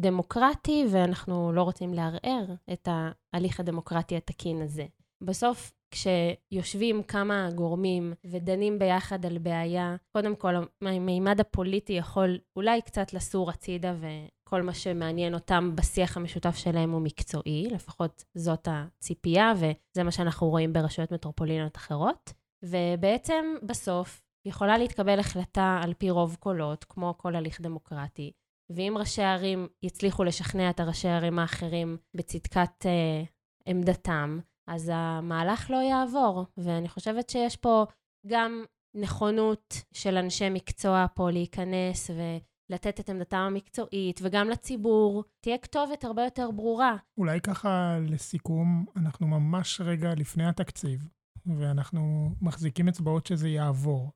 דמוקרטי, 0.00 0.84
ואנחנו 0.90 1.52
לא 1.52 1.62
רוצים 1.62 1.94
לערער 1.94 2.54
את 2.72 2.88
ההליך 2.90 3.60
הדמוקרטי 3.60 4.16
התקין 4.16 4.62
הזה. 4.62 4.86
בסוף, 5.20 5.72
כשיושבים 5.94 7.02
כמה 7.02 7.48
גורמים 7.54 8.12
ודנים 8.24 8.78
ביחד 8.78 9.26
על 9.26 9.38
בעיה, 9.38 9.96
קודם 10.12 10.36
כל, 10.36 10.54
המימד 10.82 11.40
הפוליטי 11.40 11.92
יכול 11.92 12.38
אולי 12.56 12.82
קצת 12.82 13.12
לסור 13.12 13.50
הצידה, 13.50 13.94
וכל 14.00 14.62
מה 14.62 14.74
שמעניין 14.74 15.34
אותם 15.34 15.70
בשיח 15.76 16.16
המשותף 16.16 16.56
שלהם 16.56 16.90
הוא 16.90 17.02
מקצועי, 17.02 17.68
לפחות 17.70 18.24
זאת 18.34 18.68
הציפייה, 18.70 19.52
וזה 19.56 20.02
מה 20.02 20.10
שאנחנו 20.10 20.48
רואים 20.48 20.72
ברשויות 20.72 21.12
מטרופוליניות 21.12 21.76
אחרות. 21.76 22.32
ובעצם, 22.64 23.44
בסוף, 23.62 24.22
יכולה 24.46 24.78
להתקבל 24.78 25.18
החלטה 25.18 25.80
על 25.82 25.94
פי 25.94 26.10
רוב 26.10 26.36
קולות, 26.40 26.84
כמו 26.84 27.14
כל 27.16 27.36
הליך 27.36 27.60
דמוקרטי, 27.60 28.32
ואם 28.70 28.94
ראשי 28.98 29.22
הערים 29.22 29.68
יצליחו 29.82 30.24
לשכנע 30.24 30.70
את 30.70 30.80
הראשי 30.80 31.08
הערים 31.08 31.38
האחרים 31.38 31.96
בצדקת 32.14 32.86
אה, 32.86 33.22
עמדתם, 33.66 34.38
אז 34.66 34.90
המהלך 34.94 35.70
לא 35.70 35.76
יעבור. 35.76 36.46
ואני 36.56 36.88
חושבת 36.88 37.30
שיש 37.30 37.56
פה 37.56 37.86
גם 38.26 38.64
נכונות 38.96 39.74
של 39.92 40.16
אנשי 40.16 40.50
מקצוע 40.50 41.06
פה 41.14 41.30
להיכנס 41.30 42.10
ולתת 42.10 43.00
את 43.00 43.08
עמדתם 43.08 43.36
המקצועית, 43.36 44.20
וגם 44.22 44.48
לציבור 44.48 45.24
תהיה 45.44 45.58
כתובת 45.58 46.04
הרבה 46.04 46.24
יותר 46.24 46.50
ברורה. 46.50 46.96
אולי 47.18 47.40
ככה 47.40 47.98
לסיכום, 48.08 48.86
אנחנו 48.96 49.26
ממש 49.26 49.80
רגע 49.80 50.14
לפני 50.14 50.46
התקציב, 50.46 51.08
ואנחנו 51.46 52.30
מחזיקים 52.40 52.88
אצבעות 52.88 53.26
שזה 53.26 53.48
יעבור, 53.48 54.10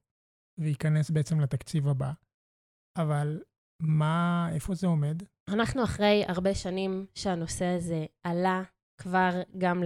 וייכנס 0.61 1.11
בעצם 1.11 1.40
לתקציב 1.40 1.88
הבא. 1.88 2.12
אבל 2.98 3.42
מה, 3.82 4.48
איפה 4.52 4.74
זה 4.74 4.87
עומד? 4.87 5.22
אנחנו 5.48 5.84
אחרי 5.84 6.24
הרבה 6.28 6.54
שנים 6.54 7.06
שהנושא 7.14 7.64
הזה 7.64 8.06
עלה 8.26 8.62
כבר 9.00 9.30
גם 9.58 9.82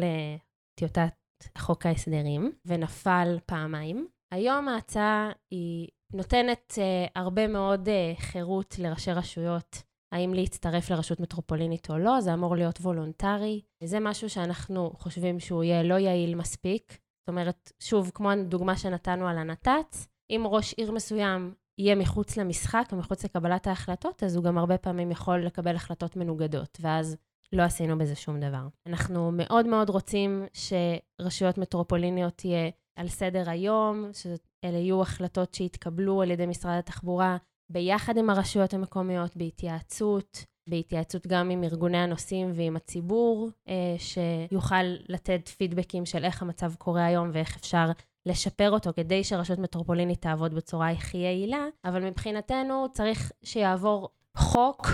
לטיוטת 0.72 1.14
חוק 1.58 1.86
ההסדרים, 1.86 2.52
ונפל 2.66 3.38
פעמיים. 3.46 4.06
היום 4.34 4.68
ההצעה 4.68 5.30
היא 5.50 5.88
נותנת 6.12 6.72
uh, 6.74 7.10
הרבה 7.16 7.48
מאוד 7.48 7.88
uh, 7.88 8.20
חירות 8.20 8.78
לראשי 8.78 9.12
רשויות 9.12 9.82
האם 10.12 10.34
להצטרף 10.34 10.90
לרשות 10.90 11.20
מטרופולינית 11.20 11.90
או 11.90 11.98
לא, 11.98 12.20
זה 12.20 12.34
אמור 12.34 12.56
להיות 12.56 12.78
וולונטרי. 12.78 13.60
זה 13.84 14.00
משהו 14.00 14.30
שאנחנו 14.30 14.90
חושבים 14.94 15.40
שהוא 15.40 15.64
יהיה 15.64 15.82
לא 15.82 15.94
יעיל 15.94 16.34
מספיק. 16.34 16.92
זאת 16.92 17.28
אומרת, 17.28 17.72
שוב, 17.80 18.10
כמו 18.14 18.30
הדוגמה 18.30 18.76
שנתנו 18.76 19.28
על 19.28 19.38
הנת"צ, 19.38 20.08
אם 20.30 20.42
ראש 20.46 20.72
עיר 20.72 20.92
מסוים 20.92 21.54
יהיה 21.78 21.94
מחוץ 21.94 22.36
למשחק 22.36 22.88
ומחוץ 22.92 23.24
לקבלת 23.24 23.66
ההחלטות, 23.66 24.22
אז 24.22 24.36
הוא 24.36 24.44
גם 24.44 24.58
הרבה 24.58 24.78
פעמים 24.78 25.10
יכול 25.10 25.46
לקבל 25.46 25.76
החלטות 25.76 26.16
מנוגדות, 26.16 26.78
ואז 26.80 27.16
לא 27.52 27.62
עשינו 27.62 27.98
בזה 27.98 28.14
שום 28.14 28.40
דבר. 28.40 28.66
אנחנו 28.86 29.30
מאוד 29.32 29.66
מאוד 29.66 29.90
רוצים 29.90 30.46
שרשויות 30.52 31.58
מטרופוליניות 31.58 32.34
תהיה 32.36 32.70
על 32.96 33.08
סדר 33.08 33.50
היום, 33.50 34.10
שאלה 34.12 34.78
יהיו 34.78 35.02
החלטות 35.02 35.54
שיתקבלו 35.54 36.22
על 36.22 36.30
ידי 36.30 36.46
משרד 36.46 36.78
התחבורה 36.78 37.36
ביחד 37.72 38.16
עם 38.16 38.30
הרשויות 38.30 38.74
המקומיות, 38.74 39.36
בהתייעצות, 39.36 40.44
בהתייעצות 40.68 41.26
גם 41.26 41.50
עם 41.50 41.64
ארגוני 41.64 41.98
הנוסעים 41.98 42.50
ועם 42.54 42.76
הציבור, 42.76 43.48
אה, 43.68 43.94
שיוכל 43.98 44.84
לתת 45.08 45.48
פידבקים 45.48 46.06
של 46.06 46.24
איך 46.24 46.42
המצב 46.42 46.74
קורה 46.74 47.04
היום 47.04 47.30
ואיך 47.32 47.56
אפשר 47.56 47.90
לשפר 48.26 48.70
אותו 48.70 48.90
כדי 48.96 49.24
שרשות 49.24 49.58
מטרופולינית 49.58 50.22
תעבוד 50.22 50.54
בצורה 50.54 50.90
הכי 50.90 51.18
יעילה, 51.18 51.66
אבל 51.84 52.04
מבחינתנו 52.04 52.86
צריך 52.92 53.32
שיעבור 53.44 54.08
חוק 54.36 54.86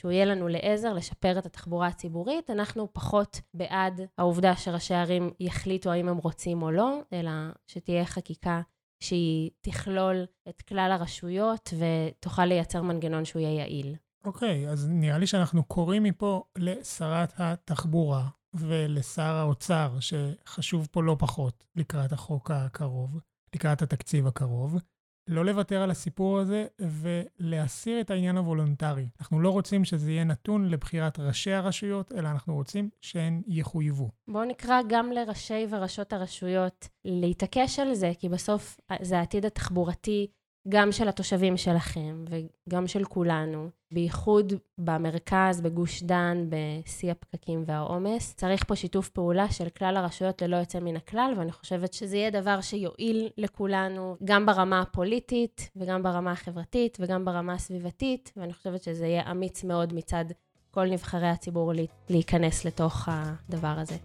שהוא 0.00 0.12
יהיה 0.12 0.24
לנו 0.24 0.48
לעזר 0.48 0.92
לשפר 0.92 1.38
את 1.38 1.46
התחבורה 1.46 1.86
הציבורית. 1.86 2.50
אנחנו 2.50 2.88
פחות 2.92 3.40
בעד 3.54 4.00
העובדה 4.18 4.56
שראשי 4.56 4.94
ערים 4.94 5.30
יחליטו 5.40 5.90
האם 5.90 6.08
הם 6.08 6.16
רוצים 6.16 6.62
או 6.62 6.70
לא, 6.70 7.00
אלא 7.12 7.30
שתהיה 7.66 8.04
חקיקה 8.04 8.60
שהיא 9.02 9.50
תכלול 9.60 10.26
את 10.48 10.62
כלל 10.62 10.92
הרשויות 10.92 11.74
ותוכל 11.78 12.44
לייצר 12.44 12.82
מנגנון 12.82 13.24
שהוא 13.24 13.42
יהיה 13.42 13.54
יעיל. 13.54 13.96
אוקיי, 14.24 14.66
okay, 14.66 14.70
אז 14.70 14.88
נראה 14.90 15.18
לי 15.18 15.26
שאנחנו 15.26 15.64
קוראים 15.64 16.02
מפה 16.02 16.42
לשרת 16.58 17.32
התחבורה 17.38 18.28
ולשר 18.54 19.22
האוצר, 19.22 19.96
שחשוב 20.00 20.88
פה 20.90 21.02
לא 21.02 21.16
פחות 21.18 21.64
לקראת 21.76 22.12
החוק 22.12 22.50
הקרוב, 22.50 23.20
לקראת 23.54 23.82
התקציב 23.82 24.26
הקרוב, 24.26 24.76
לא 25.30 25.44
לוותר 25.44 25.82
על 25.82 25.90
הסיפור 25.90 26.38
הזה 26.38 26.66
ולהסיר 26.78 28.00
את 28.00 28.10
העניין 28.10 28.36
הוולונטרי. 28.36 29.08
אנחנו 29.20 29.40
לא 29.40 29.50
רוצים 29.50 29.84
שזה 29.84 30.12
יהיה 30.12 30.24
נתון 30.24 30.68
לבחירת 30.68 31.18
ראשי 31.18 31.52
הרשויות, 31.52 32.12
אלא 32.12 32.28
אנחנו 32.28 32.54
רוצים 32.54 32.90
שהן 33.00 33.42
יחויבו. 33.46 34.10
בואו 34.28 34.44
נקרא 34.44 34.80
גם 34.88 35.12
לראשי 35.12 35.66
וראשות 35.70 36.12
הרשויות 36.12 36.88
להתעקש 37.04 37.78
על 37.78 37.94
זה, 37.94 38.12
כי 38.18 38.28
בסוף 38.28 38.80
זה 39.02 39.18
העתיד 39.18 39.46
התחבורתי 39.46 40.26
גם 40.68 40.92
של 40.92 41.08
התושבים 41.08 41.56
שלכם 41.56 42.24
וגם 42.28 42.86
של 42.86 43.04
כולנו, 43.04 43.68
בייחוד 43.92 44.52
במרכז, 44.78 45.60
בגוש 45.60 46.02
דן, 46.02 46.46
בשיא 46.48 47.10
הפקקים 47.10 47.64
והעומס. 47.66 48.34
צריך 48.34 48.64
פה 48.64 48.76
שיתוף 48.76 49.08
פעולה 49.08 49.50
של 49.50 49.68
כלל 49.68 49.96
הרשויות 49.96 50.42
ללא 50.42 50.56
יוצא 50.56 50.80
מן 50.80 50.96
הכלל, 50.96 51.34
ואני 51.36 51.52
חושבת 51.52 51.92
שזה 51.92 52.16
יהיה 52.16 52.30
דבר 52.30 52.60
שיועיל 52.60 53.28
לכולנו, 53.38 54.16
גם 54.24 54.46
ברמה 54.46 54.80
הפוליטית 54.80 55.70
וגם 55.76 56.02
ברמה 56.02 56.32
החברתית 56.32 56.98
וגם 57.00 57.24
ברמה 57.24 57.52
הסביבתית, 57.52 58.32
ואני 58.36 58.52
חושבת 58.52 58.82
שזה 58.82 59.06
יהיה 59.06 59.30
אמיץ 59.30 59.64
מאוד 59.64 59.92
מצד 59.94 60.24
כל 60.70 60.86
נבחרי 60.86 61.28
הציבור 61.28 61.72
להיכנס 62.10 62.64
לתוך 62.64 63.08
הדבר 63.08 63.74
הזה. 63.78 63.96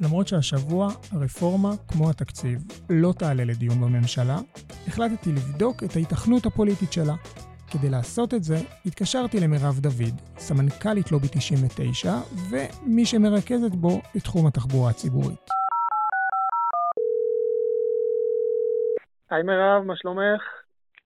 למרות 0.00 0.28
שהשבוע 0.28 0.88
הרפורמה, 1.12 1.68
כמו 1.88 2.10
התקציב, 2.10 2.58
לא 2.90 3.12
תעלה 3.18 3.44
לדיון 3.44 3.80
בממשלה, 3.80 4.38
החלטתי 4.88 5.30
לבדוק 5.30 5.76
את 5.84 5.96
ההיתכנות 5.96 6.46
הפוליטית 6.46 6.92
שלה. 6.92 7.14
כדי 7.72 7.90
לעשות 7.90 8.34
את 8.34 8.42
זה, 8.42 8.54
התקשרתי 8.86 9.36
למירב 9.44 9.76
דוד, 9.80 10.14
סמנכ"לית 10.36 11.12
לובי 11.12 11.28
99, 11.28 12.08
ומי 12.50 13.04
שמרכזת 13.04 13.74
בו 13.82 13.94
את 14.16 14.22
תחום 14.22 14.46
התחבורה 14.46 14.90
הציבורית. 14.90 15.44
היי 19.30 19.42
מירב, 19.42 19.82
מה 19.84 19.96
שלומך? 19.96 20.42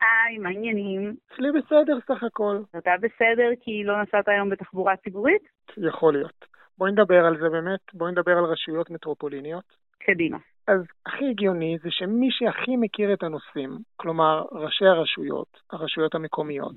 היי, 0.00 0.38
מה 0.38 0.48
העניינים? 0.48 1.16
אצלי 1.26 1.48
בסדר 1.56 1.98
סך 2.08 2.22
הכל. 2.22 2.56
אתה 2.78 2.90
בסדר 3.00 3.50
כי 3.60 3.84
לא 3.84 4.02
נסעת 4.02 4.28
היום 4.28 4.50
בתחבורה 4.50 4.96
ציבורית? 4.96 5.42
יכול 5.76 6.12
להיות. 6.12 6.51
בואי 6.82 6.92
נדבר 6.92 7.26
על 7.26 7.38
זה 7.38 7.48
באמת, 7.48 7.80
בואי 7.94 8.12
נדבר 8.12 8.38
על 8.38 8.44
רשויות 8.44 8.90
מטרופוליניות. 8.90 9.64
קדימה. 9.98 10.38
אז 10.66 10.80
הכי 11.06 11.30
הגיוני 11.30 11.78
זה 11.82 11.90
שמי 11.90 12.28
שהכי 12.30 12.76
מכיר 12.76 13.12
את 13.12 13.22
הנושאים, 13.22 13.78
כלומר 13.96 14.44
ראשי 14.52 14.86
הרשויות, 14.86 15.60
הרשויות 15.72 16.14
המקומיות, 16.14 16.76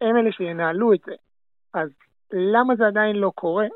הם 0.00 0.16
אלה 0.16 0.32
שינהלו 0.32 0.92
את 0.92 0.98
זה. 1.06 1.14
אז 1.74 1.90
למה 2.32 2.76
זה 2.76 2.86
עדיין 2.86 3.16
לא 3.16 3.32
קורה? 3.34 3.66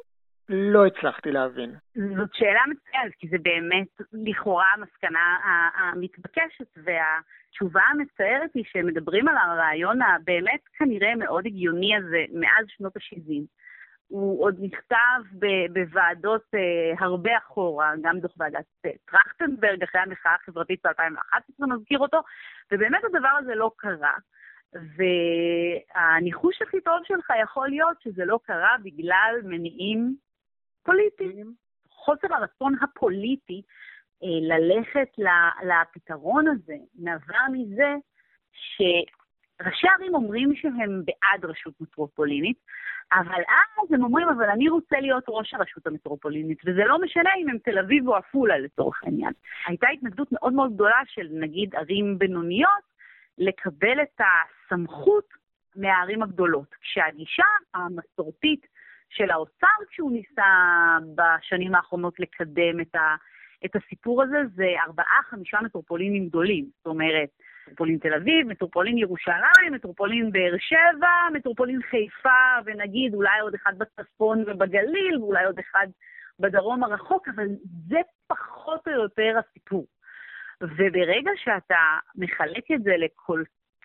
לא 0.48 0.86
הצלחתי 0.86 1.30
להבין. 1.32 1.74
זאת 1.94 2.34
שאלה 2.34 2.60
מצוינת, 2.70 3.14
כי 3.18 3.28
זה 3.28 3.36
באמת 3.42 3.88
לכאורה 4.12 4.66
המסקנה 4.74 5.36
המתבקשת, 5.78 6.78
והתשובה 6.84 7.82
המצערת 7.90 8.50
היא 8.54 8.64
שמדברים 8.66 9.28
על 9.28 9.36
הרעיון 9.36 10.02
הבאמת 10.02 10.60
כנראה 10.78 11.14
מאוד 11.14 11.46
הגיוני 11.46 11.96
הזה 11.96 12.24
מאז 12.32 12.66
שנות 12.68 12.96
ה-70. 12.96 13.67
הוא 14.08 14.44
עוד 14.44 14.56
נכתב 14.60 15.46
בוועדות 15.72 16.42
uh, 16.42 17.04
הרבה 17.04 17.38
אחורה, 17.38 17.92
גם 18.02 18.20
דוח 18.20 18.32
ועדת 18.36 18.64
uh, 18.86 18.90
טרכטנברג, 19.10 19.82
אחרי 19.82 20.00
המחאה 20.00 20.34
החברתית 20.34 20.86
ב-2011 20.86 21.66
נזכיר 21.66 21.98
אותו, 21.98 22.20
ובאמת 22.72 23.04
הדבר 23.04 23.28
הזה 23.38 23.54
לא 23.54 23.70
קרה. 23.76 24.14
והניחוש 24.96 26.62
הכי 26.62 26.80
טוב 26.80 27.00
שלך 27.04 27.32
יכול 27.42 27.68
להיות 27.68 28.00
שזה 28.00 28.24
לא 28.24 28.38
קרה 28.42 28.76
בגלל 28.82 29.34
מניעים 29.44 30.16
פוליטיים. 30.82 31.52
חוסר 31.90 32.34
הרצון 32.34 32.74
הפוליטי 32.82 33.62
uh, 34.22 34.26
ללכת 34.26 35.08
לפתרון 35.62 36.48
הזה 36.48 36.76
נבע 36.98 37.38
מזה 37.52 37.94
שראשי 38.52 39.88
ערים 39.88 40.14
אומרים 40.14 40.54
שהם 40.54 41.02
בעד 41.04 41.44
רשות 41.44 41.74
מטרופולינית, 41.80 42.58
אבל 43.12 43.40
אז 43.40 43.92
הם 43.92 44.04
אומרים, 44.04 44.28
אבל 44.28 44.50
אני 44.50 44.68
רוצה 44.68 45.00
להיות 45.00 45.24
ראש 45.28 45.54
הרשות 45.54 45.86
המטרופולינית, 45.86 46.58
וזה 46.66 46.84
לא 46.84 46.98
משנה 47.00 47.30
אם 47.42 47.48
הם 47.48 47.58
תל 47.58 47.78
אביב 47.78 48.08
או 48.08 48.16
עפולה 48.16 48.58
לצורך 48.58 49.04
העניין. 49.04 49.32
הייתה 49.66 49.88
התנגדות 49.88 50.28
מאוד 50.32 50.52
מאוד 50.52 50.74
גדולה 50.74 51.00
של 51.06 51.28
נגיד 51.30 51.74
ערים 51.74 52.18
בינוניות, 52.18 52.88
לקבל 53.38 54.02
את 54.02 54.20
הסמכות 54.20 55.24
מהערים 55.76 56.22
הגדולות. 56.22 56.74
כשהגישה 56.80 57.44
המסורתית 57.74 58.66
של 59.08 59.30
האוצר, 59.30 59.66
כשהוא 59.90 60.12
ניסה 60.12 60.42
בשנים 61.14 61.74
האחרונות 61.74 62.20
לקדם 62.20 62.80
את, 62.80 62.94
ה, 62.94 63.16
את 63.64 63.76
הסיפור 63.76 64.22
הזה, 64.22 64.38
זה 64.54 64.66
ארבעה-חמישה 64.86 65.58
מטרופולינים 65.64 66.28
גדולים. 66.28 66.64
זאת 66.76 66.86
אומרת, 66.86 67.28
מטרופולין 67.68 67.98
תל 67.98 68.14
אביב, 68.14 68.46
מטרופולין 68.46 68.98
ירושלים, 68.98 69.72
מטרופולין 69.72 70.32
באר 70.32 70.54
שבע, 70.58 71.08
מטרופולין 71.32 71.82
חיפה, 71.82 72.58
ונגיד 72.64 73.14
אולי 73.14 73.40
עוד 73.40 73.54
אחד 73.54 73.72
בצפון 73.78 74.44
ובגליל, 74.46 75.18
ואולי 75.20 75.44
עוד 75.44 75.58
אחד 75.58 75.86
בדרום 76.40 76.84
הרחוק, 76.84 77.28
אבל 77.28 77.46
זה 77.88 78.00
פחות 78.26 78.88
או 78.88 78.92
יותר 78.92 79.38
הסיפור. 79.38 79.86
וברגע 80.62 81.30
שאתה 81.36 81.98
מחלק 82.16 82.70
את 82.74 82.82
זה 82.82 82.96
לכל 82.96 83.42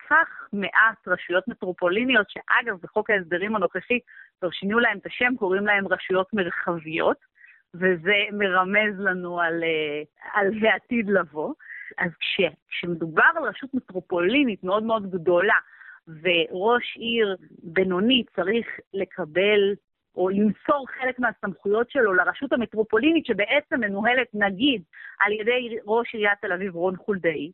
כך 0.10 0.48
מעט 0.54 1.08
רשויות 1.08 1.48
מטרופוליניות, 1.48 2.28
שאגב, 2.30 2.78
בחוק 2.84 3.10
ההסדרים 3.10 3.56
הנוכחי 3.56 4.00
כבר 4.40 4.52
שינו 4.52 4.80
להם 4.80 4.98
את 4.98 5.06
השם, 5.06 5.34
קוראים 5.40 5.66
להם 5.66 5.88
רשויות 5.88 6.34
מרחביות, 6.34 7.18
וזה 7.76 8.18
מרמז 8.32 9.00
לנו 9.00 9.42
על, 9.42 9.64
אה, 9.64 10.02
על 10.34 10.66
העתיד 10.66 11.10
לבוא. 11.10 11.54
אז 11.98 12.12
כש, 12.20 12.42
כשמדובר 12.70 13.30
על 13.36 13.44
רשות 13.44 13.74
מטרופולינית 13.74 14.64
מאוד 14.64 14.84
מאוד 14.84 15.12
גדולה, 15.12 15.60
וראש 16.08 16.98
עיר 16.98 17.36
בינוני 17.64 18.24
צריך 18.36 18.68
לקבל 18.94 19.74
או 20.16 20.30
למסור 20.30 20.86
חלק 20.88 21.20
מהסמכויות 21.20 21.92
שלו 21.92 22.14
לרשות 22.14 22.54
המטרופולינית, 22.54 23.26
שבעצם 23.26 23.80
מנוהלת, 23.80 24.28
נגיד, 24.34 24.84
על 25.20 25.32
ידי 25.32 25.78
ראש 25.86 26.14
עיריית 26.14 26.40
תל 26.42 26.54
אביב 26.54 26.76
רון 26.76 26.96
חולדאי, 26.96 27.52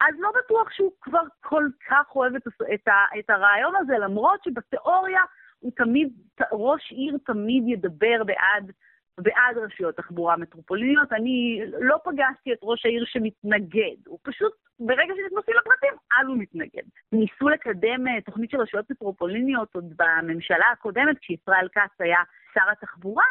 אז 0.00 0.14
לא 0.18 0.30
בטוח 0.44 0.70
שהוא 0.70 0.92
כבר 1.00 1.22
כל 1.40 1.64
כך 1.88 2.16
אוהב 2.16 2.34
את, 2.34 2.42
את, 2.74 2.88
את 3.18 3.30
הרעיון 3.30 3.72
הזה, 3.76 3.98
למרות 3.98 4.44
שבתיאוריה 4.44 5.20
הוא 5.58 5.72
תמיד, 5.76 6.08
ראש 6.52 6.92
עיר 6.92 7.18
תמיד 7.26 7.64
ידבר 7.66 8.24
בעד 8.26 8.72
בעד 9.18 9.58
רשויות 9.58 9.96
תחבורה 9.96 10.36
מטרופוליניות. 10.36 11.12
אני 11.12 11.62
לא 11.80 11.96
פגשתי 12.04 12.52
את 12.52 12.58
ראש 12.62 12.86
העיר 12.86 13.04
שמתנגד, 13.06 13.96
הוא 14.06 14.18
פשוט, 14.22 14.52
ברגע 14.80 15.14
שנכנסים 15.14 15.54
לפרטים, 15.54 15.94
אז 16.20 16.26
הוא 16.28 16.36
מתנגד. 16.38 16.82
ניסו 17.12 17.48
לקדם 17.48 18.08
אה, 18.08 18.20
תוכנית 18.20 18.50
של 18.50 18.60
רשויות 18.60 18.90
מטרופוליניות 18.90 19.74
עוד 19.74 19.94
בממשלה 19.96 20.66
הקודמת, 20.72 21.18
כשישראל 21.18 21.68
כץ 21.72 22.00
היה 22.00 22.18
שר 22.54 22.70
התחבורה, 22.72 23.24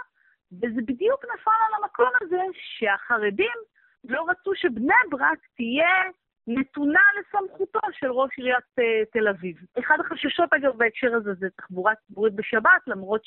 וזה 0.51 0.81
בדיוק 0.85 1.25
נפל 1.33 1.51
על 1.67 1.83
המקום 1.83 2.09
הזה 2.21 2.41
שהחרדים 2.53 3.57
לא 4.03 4.25
רצו 4.29 4.51
שבני 4.55 4.93
ברק 5.11 5.39
תהיה 5.55 6.11
נתונה 6.47 7.01
לסמכותו 7.19 7.79
של 7.91 8.11
ראש 8.11 8.31
עיריית 8.37 8.63
uh, 8.79 8.83
תל 9.13 9.27
אביב. 9.27 9.57
אחד 9.79 9.97
החששות, 9.99 10.53
אגב, 10.53 10.77
בהקשר 10.77 11.15
הזה 11.15 11.33
זה 11.33 11.47
תחבורה 11.57 11.93
ציבורית 12.07 12.33
בשבת, 12.33 12.81
למרות 12.87 13.21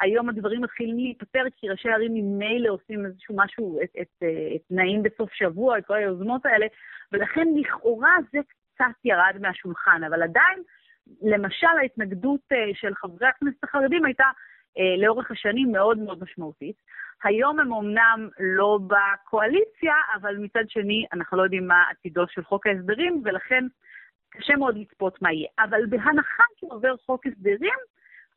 שהיום 0.00 0.28
הדברים 0.28 0.62
מתחילים 0.62 0.96
להיפטר, 0.96 1.44
כי 1.56 1.68
ראשי 1.68 1.88
ערים 1.88 2.14
ממילא 2.14 2.70
עושים 2.70 3.06
איזשהו 3.06 3.36
משהו, 3.38 3.80
את, 3.82 3.90
את, 4.00 4.22
את 4.56 4.60
תנאים 4.68 5.02
בסוף 5.02 5.32
שבוע, 5.32 5.78
את 5.78 5.86
כל 5.86 5.94
היוזמות 5.94 6.46
האלה, 6.46 6.66
ולכן 7.12 7.48
לכאורה 7.56 8.16
זה 8.32 8.38
קצת 8.74 9.04
ירד 9.04 9.34
מהשולחן, 9.40 10.00
אבל 10.08 10.22
עדיין, 10.22 10.62
למשל, 11.22 11.66
ההתנגדות 11.80 12.40
uh, 12.52 12.56
של 12.74 12.94
חברי 12.94 13.28
הכנסת 13.28 13.64
החרדים 13.64 14.04
הייתה 14.04 14.24
uh, 14.24 15.02
לאורך 15.02 15.30
השנים 15.30 15.72
מאוד 15.72 15.98
מאוד 15.98 16.22
משמעותית. 16.22 16.76
היום 17.24 17.60
הם 17.60 17.72
אמנם 17.72 18.28
לא 18.40 18.78
בקואליציה, 18.86 19.94
אבל 20.14 20.36
מצד 20.36 20.68
שני, 20.68 21.06
אנחנו 21.12 21.36
לא 21.36 21.42
יודעים 21.42 21.66
מה 21.66 21.84
עתידו 21.90 22.24
של 22.28 22.44
חוק 22.44 22.66
ההסדרים, 22.66 23.22
ולכן 23.24 23.64
קשה 24.30 24.56
מאוד 24.56 24.76
לצפות 24.76 25.22
מה 25.22 25.32
יהיה. 25.32 25.48
אבל 25.58 25.86
בהנחה 25.86 26.42
שעובר 26.60 26.96
חוק 26.96 27.26
הסדרים, 27.26 27.78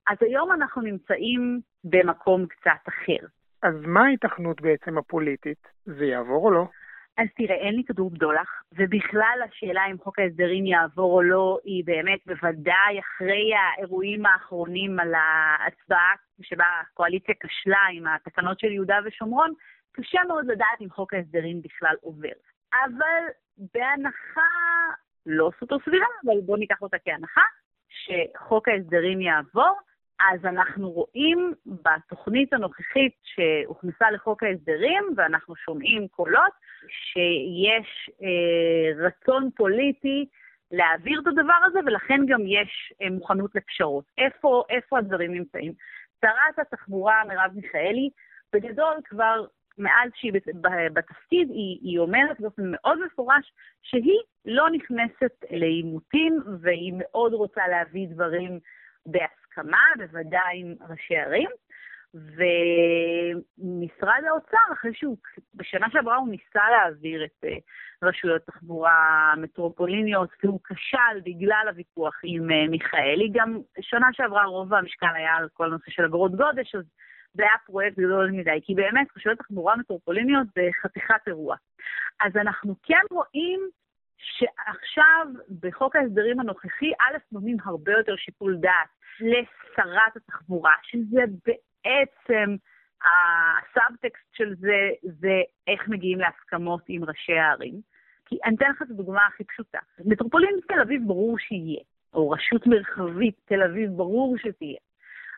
אז 0.10 0.18
היום 0.22 0.52
אנחנו 0.52 0.82
נמצאים 0.82 1.60
במקום 1.84 2.46
קצת 2.46 2.88
אחר. 2.88 3.28
אז 3.64 3.74
מה 3.86 4.06
ההיתכנות 4.06 4.62
בעצם 4.62 4.98
הפוליטית? 4.98 5.68
זה 5.86 6.06
יעבור 6.06 6.46
או 6.46 6.52
לא? 6.52 6.66
אז 7.18 7.28
תראה, 7.38 7.56
אין 7.56 7.76
לי 7.76 7.84
כדור 7.84 8.10
בדולח, 8.10 8.64
ובכלל 8.78 9.40
השאלה 9.46 9.82
אם 9.92 9.98
חוק 9.98 10.20
ההסדרים 10.20 10.66
יעבור 10.66 11.14
או 11.14 11.22
לא, 11.22 11.58
היא 11.64 11.84
באמת 11.86 12.20
בוודאי 12.26 13.00
אחרי 13.00 13.52
האירועים 13.56 14.26
האחרונים 14.26 15.00
על 15.00 15.14
ההצבעה 15.14 16.14
שבה 16.42 16.66
הקואליציה 16.82 17.36
כשלה 17.40 17.80
עם 17.94 18.08
התקנות 18.08 18.60
של 18.60 18.68
יהודה 18.68 19.00
ושומרון, 19.06 19.54
קשה 19.92 20.20
מאוד 20.28 20.46
לדעת 20.46 20.82
אם 20.82 20.90
חוק 20.90 21.14
ההסדרים 21.14 21.62
בכלל 21.62 21.96
עובר. 22.02 22.38
אבל 22.74 23.24
בהנחה 23.74 24.52
לא 25.26 25.52
סוטו 25.60 25.78
סבירה, 25.86 26.08
אבל 26.26 26.42
בואו 26.46 26.58
ניקח 26.58 26.82
אותה 26.82 26.98
כהנחה, 27.06 27.42
שחוק 27.90 28.68
ההסדרים 28.68 29.22
יעבור, 29.22 29.80
אז 30.20 30.46
אנחנו 30.46 30.92
רואים 30.92 31.54
בתוכנית 31.66 32.54
הנוכחית 32.54 33.14
שהוכנסה 33.24 34.12
לחוק 34.12 34.44
ההסדרים, 34.44 35.04
ואנחנו 35.18 35.56
שומעים 35.56 36.08
קולות, 36.08 36.52
שיש 36.88 38.10
אה, 38.22 39.06
רצון 39.08 39.50
פוליטי 39.56 40.26
להעביר 40.72 41.20
את 41.22 41.28
הדבר 41.28 41.60
הזה, 41.66 41.80
ולכן 41.86 42.26
גם 42.28 42.42
יש 42.48 42.94
אה, 43.02 43.10
מוכנות 43.10 43.56
לפשרות. 43.56 44.06
איפה, 44.18 44.64
איפה 44.70 44.98
הדברים 44.98 45.34
נמצאים? 45.34 45.74
שרת 46.22 46.60
התחבורה 46.60 47.24
מרב 47.28 47.52
מיכאלי, 47.56 48.10
בגדול 48.54 48.96
כבר 49.06 49.46
מאז 49.78 50.12
שהיא 50.16 50.34
בתפקיד, 50.94 51.50
היא, 51.50 51.80
היא 51.82 52.00
אומרת 52.00 52.42
באופן 52.42 52.64
מאוד 52.66 53.00
מפורש 53.06 53.54
שהיא 53.82 54.20
לא 54.46 54.70
נכנסת 54.70 55.32
לעימותים 55.52 56.40
והיא 56.62 56.94
מאוד 56.98 57.34
רוצה 57.34 57.68
להביא 57.68 58.08
דברים 58.08 58.60
בהסכמה, 59.06 59.49
בוודאי 59.98 60.62
עם 60.62 60.76
ראשי 60.90 61.18
ערים. 61.18 61.50
ומשרד 62.14 64.22
האוצר, 64.30 64.74
אחרי 64.74 64.92
שהוא, 64.94 65.18
בשנה 65.56 65.88
שעברה 65.92 66.16
הוא 66.16 66.30
ניסה 66.30 66.70
להעביר 66.72 67.26
את 67.26 67.46
אה, 67.46 67.58
רשויות 68.04 68.42
תחבורה 68.42 69.34
מטרופוליניות, 69.38 70.30
והוא 70.44 70.60
כשל 70.64 71.20
בגלל 71.26 71.66
הוויכוח 71.68 72.20
עם 72.24 72.52
אה, 72.52 72.68
מיכאלי. 72.68 73.30
גם 73.34 73.58
שנה 73.82 74.08
שעברה 74.14 74.46
רוב 74.46 74.74
המשקל 74.74 75.16
היה 75.16 75.36
על 75.36 75.48
כל 75.54 75.66
הנושא 75.66 75.92
של 75.92 76.06
אגרות 76.06 76.36
גודש, 76.36 76.76
אז 76.76 76.84
זה 77.34 77.44
היה 77.44 77.58
פרויקט 77.66 78.00
גדול 78.00 78.32
מדי, 78.32 78.60
כי 78.64 78.76
באמת 78.76 79.08
רשויות 79.18 79.40
תחבורה 79.40 79.76
מטרופוליניות 79.76 80.48
זה 80.56 80.70
חתיכת 80.82 81.28
אירוע. 81.28 81.56
אז 82.20 82.36
אנחנו 82.36 82.76
כן 82.84 83.04
רואים 83.12 83.70
שעכשיו, 84.20 85.28
בחוק 85.60 85.96
ההסדרים 85.96 86.40
הנוכחי, 86.40 86.92
א', 87.00 87.18
נותנים 87.32 87.58
הרבה 87.64 87.92
יותר 87.92 88.16
שיקול 88.16 88.58
דעת 88.58 88.90
לשרת 89.20 90.16
התחבורה, 90.16 90.74
שזה 90.84 91.22
בעצם 91.46 92.56
הסאבטקסט 93.02 94.34
של 94.34 94.56
זה, 94.56 94.90
זה 95.04 95.42
איך 95.68 95.88
מגיעים 95.88 96.20
להסכמות 96.20 96.82
עם 96.88 97.04
ראשי 97.04 97.34
הערים. 97.34 97.82
כי 98.26 98.38
אני 98.46 98.56
אתן 98.56 98.70
לך 98.70 98.82
את 98.82 98.92
הדוגמה 98.92 99.26
הכי 99.28 99.44
פשוטה. 99.44 99.80
מטרופולין 100.06 100.60
תל 100.68 100.82
אביב 100.82 101.02
ברור 101.08 101.40
שיהיה, 101.40 101.82
או 102.14 102.30
רשות 102.30 102.68
מרחבית 102.68 103.36
תל 103.46 103.64
אביב 103.64 103.90
ברור 103.92 104.38
שתהיה. 104.38 104.80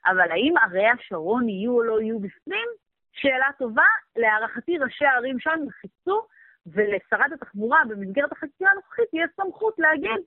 אבל 0.06 0.32
האם 0.32 0.54
ערי 0.63 0.88
השרון 0.88 1.50
יהיו 1.50 1.72
או 1.72 1.84
לא 1.84 2.02
יהיו 2.02 2.20
בפנים? 2.20 2.67
שאלה 3.13 3.46
טובה. 3.58 3.86
להערכתי 4.15 4.78
ראשי 4.78 5.06
הערים 5.06 5.39
שם 5.39 5.60
חיפשו, 5.82 6.22
ולשרת 6.67 7.32
התחבורה 7.34 7.80
במסגרת 7.89 8.32
החקיקה 8.32 8.65
הנוכחית 8.71 9.10
תהיה 9.10 9.26
סמכות 9.36 9.80
להגיד 9.80 10.21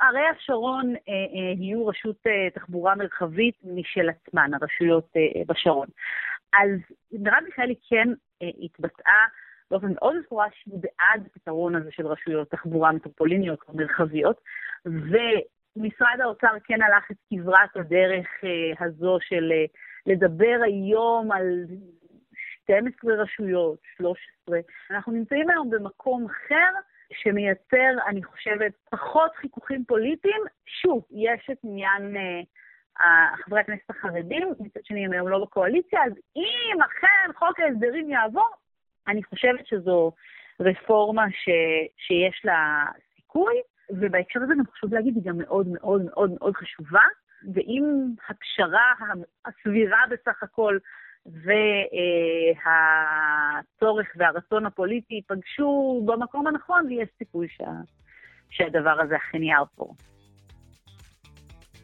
ערי 0.00 0.26
השרון 0.36 0.94
אה, 0.96 1.12
אה, 1.12 1.54
יהיו 1.56 1.86
רשות 1.86 2.16
אה, 2.26 2.50
תחבורה 2.54 2.94
מרחבית 2.94 3.54
משל 3.64 4.08
עצמן, 4.08 4.50
הרשויות 4.54 5.08
אה, 5.16 5.42
בשרון. 5.46 5.86
אז 6.52 6.70
מרב 7.12 7.44
מיכאלי 7.44 7.74
כן 7.88 8.08
אה, 8.42 8.48
התבטאה 8.62 9.24
באופן 9.70 9.92
מאוד 9.94 10.16
מפורש 10.18 10.64
בעד 10.66 11.26
הפתרון 11.26 11.74
הזה 11.74 11.90
של 11.92 12.06
רשויות 12.06 12.50
תחבורה 12.50 12.92
מטרופוליניות 12.92 13.58
או 13.68 13.74
מרחביות, 13.76 14.40
ומשרד 14.84 16.20
האוצר 16.20 16.52
כן 16.64 16.82
הלך 16.82 17.10
את 17.10 17.16
כברת 17.30 17.76
הדרך 17.76 18.26
אה, 18.44 18.86
הזו 18.86 19.18
של 19.20 19.52
אה, 19.52 19.64
לדבר 20.06 20.60
היום 20.64 21.32
על 21.32 21.64
12 22.70 23.14
רשויות, 23.14 23.78
13. 23.96 24.58
אנחנו 24.90 25.12
נמצאים 25.12 25.50
היום 25.50 25.70
במקום 25.70 26.26
אחר, 26.26 26.70
שמייצר, 27.12 28.06
אני 28.06 28.22
חושבת, 28.22 28.72
פחות 28.90 29.30
חיכוכים 29.36 29.84
פוליטיים. 29.84 30.40
שוב, 30.66 31.04
יש 31.10 31.50
את 31.52 31.58
עניין 31.64 32.16
אה, 33.00 33.36
חברי 33.44 33.60
הכנסת 33.60 33.90
החרדים, 33.90 34.48
מצד 34.60 34.80
שני 34.84 35.04
הם 35.04 35.12
היום 35.12 35.28
לא 35.28 35.38
בקואליציה, 35.38 36.04
אז 36.04 36.12
אם 36.36 36.82
אכן 36.82 37.32
חוק 37.38 37.60
ההסדרים 37.60 38.10
יעבור, 38.10 38.50
אני 39.08 39.24
חושבת 39.24 39.66
שזו 39.66 40.12
רפורמה 40.60 41.24
ש, 41.30 41.48
שיש 41.96 42.44
לה 42.44 42.84
סיכוי, 43.16 43.54
ובהקשר 43.90 44.40
הזה 44.42 44.54
גם 44.58 44.66
חשוב 44.72 44.94
להגיד, 44.94 45.14
היא 45.16 45.24
גם 45.24 45.38
מאוד 45.38 45.66
מאוד 45.68 46.02
מאוד 46.04 46.30
מאוד 46.40 46.56
חשובה, 46.56 47.04
ואם 47.54 47.84
הפשרה 48.28 48.92
הסבירה 49.44 50.04
בסך 50.10 50.42
הכל 50.42 50.78
והצורך 53.66 54.06
והרצון 54.16 54.66
הפוליטי 54.66 55.14
ייפגשו 55.14 56.02
במקום 56.06 56.46
הנכון, 56.46 56.86
ויש 56.86 57.08
סיכוי 57.18 57.48
שה, 57.48 57.70
שהדבר 58.50 59.00
הזה 59.00 59.16
אכן 59.16 59.42
יעבור. 59.42 59.94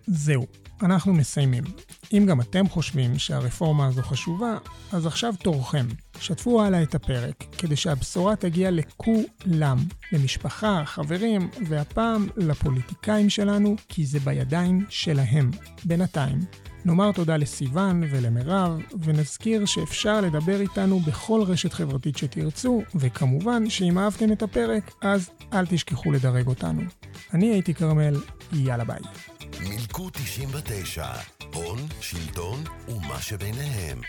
זהו, 0.06 0.46
אנחנו 0.82 1.14
מסיימים. 1.14 1.64
אם 2.12 2.26
גם 2.28 2.40
אתם 2.40 2.68
חושבים 2.68 3.18
שהרפורמה 3.18 3.86
הזו 3.86 4.02
חשובה, 4.02 4.58
אז 4.92 5.06
עכשיו 5.06 5.34
תורכם. 5.42 5.86
שתפו 6.20 6.62
הלאה 6.62 6.82
את 6.82 6.94
הפרק, 6.94 7.44
כדי 7.58 7.76
שהבשורה 7.76 8.36
תגיע 8.36 8.70
לכולם, 8.70 9.78
למשפחה, 10.12 10.82
חברים, 10.84 11.48
והפעם 11.68 12.28
לפוליטיקאים 12.36 13.30
שלנו, 13.30 13.76
כי 13.88 14.06
זה 14.06 14.20
בידיים 14.20 14.86
שלהם. 14.88 15.50
בינתיים, 15.84 16.38
נאמר 16.84 17.12
תודה 17.12 17.36
לסיון 17.36 18.02
ולמירב, 18.10 18.80
ונזכיר 19.02 19.64
שאפשר 19.64 20.20
לדבר 20.20 20.60
איתנו 20.60 21.00
בכל 21.00 21.42
רשת 21.46 21.72
חברתית 21.72 22.16
שתרצו, 22.16 22.82
וכמובן 22.94 23.70
שאם 23.70 23.98
אהבתם 23.98 24.32
את 24.32 24.42
הפרק, 24.42 24.90
אז 25.02 25.30
אל 25.52 25.66
תשכחו 25.66 26.12
לדרג 26.12 26.46
אותנו. 26.46 26.82
אני 27.34 27.46
הייתי 27.46 27.74
כרמל, 27.74 28.16
יאללה 28.52 28.84
ביי. 28.84 29.00
מילקו 29.60 30.10
99, 30.10 31.06
הון, 31.54 31.78
שלטון 32.00 32.64
ומה 32.88 33.22
שביניהם. 33.22 34.00